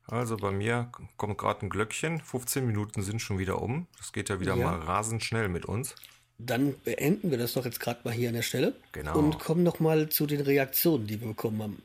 Also 0.08 0.38
bei 0.38 0.52
mir 0.52 0.92
kommt 1.18 1.38
gerade 1.38 1.66
ein 1.66 1.70
Glöckchen. 1.70 2.22
15 2.22 2.66
Minuten 2.68 3.02
sind 3.02 3.22
schon 3.22 3.40
wieder 3.40 3.62
um. 3.62 3.88
Das 3.98 4.14
geht 4.14 4.30
ja 4.30 4.40
wieder 4.40 4.56
Ja. 4.56 4.66
mal 4.72 4.80
rasend 4.80 5.24
schnell 5.24 5.48
mit 5.50 5.66
uns. 5.66 5.96
Dann 6.38 6.76
beenden 6.84 7.32
wir 7.32 7.38
das 7.38 7.54
doch 7.54 7.66
jetzt 7.66 7.80
gerade 7.80 8.02
mal 8.04 8.14
hier 8.14 8.28
an 8.30 8.36
der 8.36 8.42
Stelle. 8.42 8.76
Genau. 8.92 9.18
Und 9.18 9.40
kommen 9.40 9.64
noch 9.64 9.80
mal 9.80 10.10
zu 10.10 10.28
den 10.28 10.42
Reaktionen, 10.42 11.08
die 11.08 11.20
wir 11.22 11.30
bekommen 11.30 11.62
haben. 11.64 11.82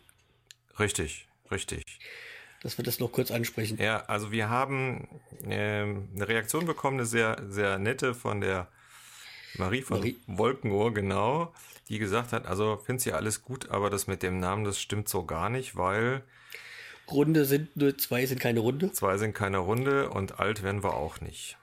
Richtig, 0.78 1.28
richtig. 1.50 1.85
Dass 2.62 2.76
wir 2.76 2.85
das 2.85 2.99
noch 2.99 3.12
kurz 3.12 3.30
ansprechen. 3.30 3.78
Ja, 3.80 4.04
also 4.07 4.33
wir 4.33 4.50
haben 4.50 5.09
ähm, 5.45 6.09
eine 6.14 6.28
Reaktion 6.28 6.66
bekommen, 6.66 6.99
eine 6.99 7.07
sehr, 7.07 7.40
sehr 7.49 7.78
nette 7.78 8.12
von 8.14 8.40
der 8.40 8.69
Marie 9.54 9.83
von 9.83 9.99
Marie. 9.99 10.16
Wolkenohr, 10.26 10.95
genau, 10.95 11.52
die 11.88 11.99
gesagt 11.99 12.33
hat, 12.33 12.47
also 12.47 12.76
findet 12.76 13.02
sie 13.02 13.12
alles 13.12 13.42
gut, 13.42 13.71
aber 13.71 13.90
das 13.90 14.07
mit 14.07 14.23
dem 14.23 14.38
Namen, 14.38 14.64
das 14.64 14.80
stimmt 14.80 15.09
so 15.09 15.25
gar 15.25 15.50
nicht, 15.50 15.76
weil 15.76 16.23
Runde 17.11 17.45
sind 17.45 17.76
nur 17.76 17.97
zwei, 17.99 18.25
sind 18.26 18.40
keine 18.40 18.61
Runde. 18.61 18.92
zwei 18.92 19.19
sind 19.19 19.35
keine 19.35 19.59
Runde 19.59 20.11
und 20.11 20.38
alt 20.38 20.62
werden 20.62 20.83
wir 20.83 20.95
auch 20.95 21.21
nicht. 21.21 21.57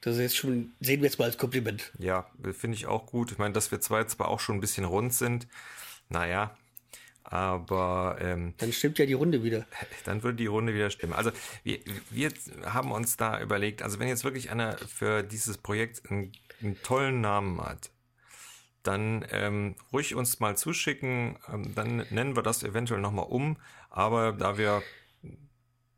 Das 0.00 0.16
ist 0.18 0.36
schon, 0.36 0.72
sehen 0.80 1.00
wir 1.00 1.08
jetzt 1.08 1.18
mal 1.18 1.24
als 1.24 1.38
Kompliment. 1.38 1.92
Ja, 1.98 2.30
finde 2.52 2.76
ich 2.76 2.86
auch 2.86 3.06
gut. 3.06 3.32
Ich 3.32 3.38
meine, 3.38 3.52
dass 3.52 3.72
wir 3.72 3.80
zwei 3.80 4.04
zwar 4.04 4.28
auch 4.28 4.38
schon 4.38 4.56
ein 4.56 4.60
bisschen 4.60 4.84
rund 4.84 5.12
sind, 5.12 5.48
naja, 6.08 6.56
aber 7.30 8.16
ähm, 8.20 8.54
Dann 8.56 8.72
stimmt 8.72 8.98
ja 8.98 9.04
die 9.04 9.12
Runde 9.12 9.42
wieder. 9.42 9.66
dann 10.04 10.22
würde 10.22 10.36
die 10.36 10.46
Runde 10.46 10.72
wieder 10.72 10.90
stimmen. 10.90 11.12
Also 11.12 11.30
wir, 11.62 11.78
wir 12.10 12.32
haben 12.64 12.90
uns 12.90 13.16
da 13.18 13.40
überlegt, 13.40 13.82
also 13.82 13.98
wenn 13.98 14.08
jetzt 14.08 14.24
wirklich 14.24 14.50
einer 14.50 14.78
für 14.78 15.22
dieses 15.22 15.58
Projekt 15.58 16.10
einen, 16.10 16.32
einen 16.60 16.80
tollen 16.82 17.20
Namen 17.20 17.60
hat, 17.60 17.90
dann 18.82 19.24
ähm, 19.30 19.76
ruhig 19.92 20.14
uns 20.14 20.40
mal 20.40 20.56
zuschicken, 20.56 21.38
ähm, 21.52 21.74
dann 21.74 22.06
nennen 22.10 22.36
wir 22.36 22.42
das 22.42 22.62
eventuell 22.62 23.00
nochmal 23.00 23.26
um, 23.28 23.58
aber 23.90 24.32
da 24.32 24.58
wir 24.58 24.82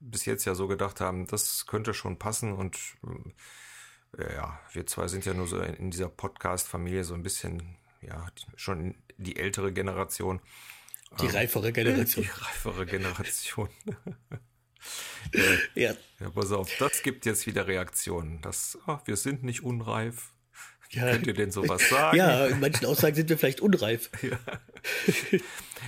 bis 0.00 0.24
jetzt 0.24 0.44
ja 0.44 0.54
so 0.54 0.66
gedacht 0.66 1.00
haben, 1.00 1.26
das 1.26 1.66
könnte 1.66 1.94
schon 1.94 2.18
passen 2.18 2.52
und 2.52 2.78
äh, 4.18 4.34
ja, 4.34 4.58
wir 4.72 4.86
zwei 4.86 5.08
sind 5.08 5.24
ja 5.26 5.34
nur 5.34 5.46
so 5.46 5.60
in, 5.60 5.90
dieser 5.90 6.08
Podcast-Familie 6.08 7.04
so 7.04 7.14
ein 7.14 7.22
bisschen, 7.22 7.76
ja, 8.00 8.26
schon 8.56 8.94
die 9.18 9.36
ältere 9.36 9.72
Generation. 9.72 10.40
Die 11.20 11.26
reifere 11.26 11.72
Generation. 11.72 12.24
Die 12.24 12.44
reifere 12.44 12.86
Generation. 12.86 13.68
Ja, 15.74 15.92
Ja, 16.20 16.30
pass 16.30 16.52
auf, 16.52 16.74
das 16.78 17.02
gibt 17.02 17.26
jetzt 17.26 17.46
wieder 17.46 17.66
Reaktionen. 17.66 18.40
Das, 18.40 18.78
ach, 18.86 19.06
wir 19.06 19.16
sind 19.16 19.42
nicht 19.42 19.62
unreif. 19.62 20.32
Ja. 20.92 21.12
könnt 21.12 21.26
ihr 21.26 21.34
denn 21.34 21.50
sowas 21.52 21.88
sagen? 21.90 22.16
ja, 22.16 22.46
in 22.46 22.60
manchen 22.60 22.84
Aussagen 22.86 23.14
sind 23.14 23.28
wir 23.28 23.38
vielleicht 23.38 23.60
unreif. 23.60 24.10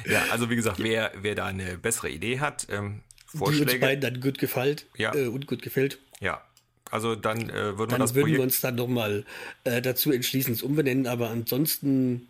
Ja, 0.06 0.24
also 0.30 0.50
wie 0.50 0.56
gesagt, 0.56 0.82
wer, 0.82 1.12
wer 1.20 1.34
da 1.34 1.46
eine 1.46 1.76
bessere 1.78 2.08
Idee 2.08 2.40
hat, 2.40 2.66
ähm, 2.70 3.02
Die 3.32 3.38
uns 3.38 3.38
Vorschläge, 3.38 3.78
beiden 3.78 4.00
dann 4.00 4.20
gut 4.20 4.38
gefällt 4.38 4.86
Ja. 4.96 5.14
äh, 5.14 5.26
und 5.26 5.46
gut 5.46 5.62
gefällt. 5.62 5.98
ja, 6.20 6.42
also 6.90 7.14
dann 7.14 7.48
äh, 7.50 7.52
würden 7.52 7.78
wir 7.78 7.86
Dann 7.86 8.00
das 8.00 8.14
würden 8.14 8.32
wir 8.32 8.40
uns 8.42 8.60
dann 8.60 8.74
nochmal 8.74 9.24
äh, 9.64 9.80
dazu 9.82 10.10
entschließen, 10.10 10.52
es 10.54 10.62
umbenennen, 10.62 11.06
aber 11.06 11.30
ansonsten 11.30 12.26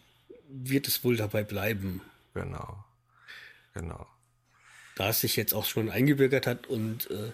wird 0.48 0.86
es 0.88 1.02
wohl 1.04 1.16
dabei 1.16 1.44
bleiben, 1.44 2.02
genau, 2.34 2.84
genau, 3.74 4.06
da 4.96 5.08
es 5.10 5.20
sich 5.20 5.36
jetzt 5.36 5.54
auch 5.54 5.64
schon 5.64 5.88
eingebürgert 5.88 6.46
hat 6.46 6.66
und 6.66 7.10
äh, 7.10 7.32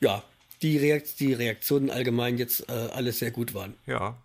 ja, 0.00 0.22
die, 0.62 0.76
Reakt 0.78 1.20
die 1.20 1.32
Reaktionen 1.32 1.90
allgemein 1.90 2.36
jetzt 2.38 2.68
äh, 2.68 2.72
alles 2.72 3.20
sehr 3.20 3.30
gut 3.30 3.54
waren. 3.54 3.74
ja, 3.86 4.16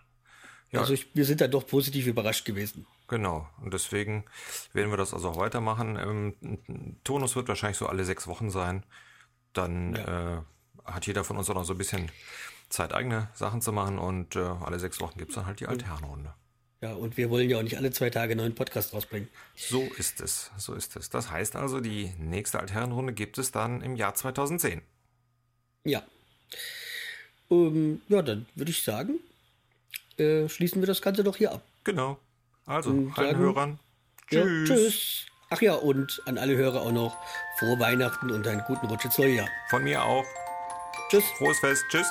ja, 0.74 0.82
Also 0.82 0.94
ich, 0.94 1.08
wir 1.16 1.26
sind 1.26 1.42
da 1.42 1.48
doch 1.48 1.66
positiv 1.66 2.08
überrascht 2.08 2.46
gewesen. 2.46 2.86
genau. 3.08 3.48
Und 3.62 3.74
deswegen 3.74 4.26
werden 4.74 4.92
wir 4.92 4.98
das 4.98 5.14
also 5.14 5.30
auch 5.30 5.38
weitermachen. 5.38 5.98
Ähm, 5.98 7.00
Tonus 7.04 7.36
wird 7.36 7.48
wahrscheinlich 7.48 7.78
so 7.78 7.88
alle 7.88 8.04
sechs 8.06 8.28
Wochen 8.28 8.50
sein. 8.50 8.84
Dann 9.54 9.96
äh, 9.96 10.42
hat 10.86 11.06
jeder 11.08 11.24
von 11.24 11.38
uns 11.38 11.50
auch 11.50 11.56
noch 11.56 11.66
so 11.66 11.74
ein 11.74 11.78
bisschen 11.78 12.12
Zeit, 12.70 12.94
eigene 12.94 13.30
Sachen 13.36 13.62
zu 13.62 13.72
machen 13.72 14.00
und 14.00 14.36
äh, 14.36 14.40
alle 14.40 14.80
sechs 14.80 15.00
Wochen 15.00 15.18
gibt's 15.18 15.36
dann 15.36 15.46
halt 15.46 15.60
die 15.60 15.68
Altherrenrunde. 15.68 16.34
Ja, 16.82 16.94
und 16.94 17.16
wir 17.16 17.30
wollen 17.30 17.50
ja 17.50 17.60
auch 17.60 17.64
nicht 17.64 17.78
alle 17.78 17.92
zwei 17.92 18.10
Tage 18.10 18.32
einen 18.32 18.40
neuen 18.42 18.56
Podcast 18.56 18.94
rausbringen. 18.94 19.30
So 19.56 19.84
ist 19.98 20.20
es, 20.20 20.52
so 20.58 20.74
ist 20.74 20.98
es. 20.98 21.10
Das 21.10 21.30
heißt 21.32 21.56
also, 21.56 21.80
die 21.80 22.12
nächste 22.18 22.60
Altherrenrunde 22.60 23.14
gibt 23.14 23.38
es 23.38 23.52
dann 23.52 23.82
im 23.82 23.96
Jahr 23.96 24.16
2010. 24.16 24.82
Ja. 25.86 26.04
Ähm, 27.50 28.02
ja, 28.10 28.22
dann 28.22 28.48
würde 28.56 28.72
ich 28.72 28.82
sagen, 28.84 29.20
äh, 30.18 30.48
schließen 30.50 30.82
wir 30.82 30.88
das 30.88 31.02
Ganze 31.02 31.24
doch 31.24 31.36
hier 31.38 31.52
ab. 31.52 31.62
Genau. 31.84 32.18
Also, 32.66 32.90
Und 32.92 33.18
allen 33.18 33.28
sagen- 33.32 33.38
Hörern. 33.40 33.80
Ja, 34.32 34.42
Tschüss. 34.44 34.70
tschüss. 34.70 35.26
Ach 35.50 35.62
ja, 35.62 35.76
und 35.76 36.22
an 36.26 36.38
alle 36.38 36.56
Hörer 36.56 36.82
auch 36.82 36.92
noch 36.92 37.16
frohe 37.60 37.80
Weihnachten 37.80 38.32
und 38.32 38.48
einen 38.48 38.64
guten 38.66 38.88
Rutsch 38.88 39.06
ins 39.06 39.18
neue 39.18 39.36
Jahr. 39.36 39.48
Von 39.70 39.84
mir 39.84 40.04
auch. 40.04 40.26
Tschüss. 41.10 41.24
Frohes 41.38 41.60
Fest. 41.60 41.84
Tschüss. 41.90 42.08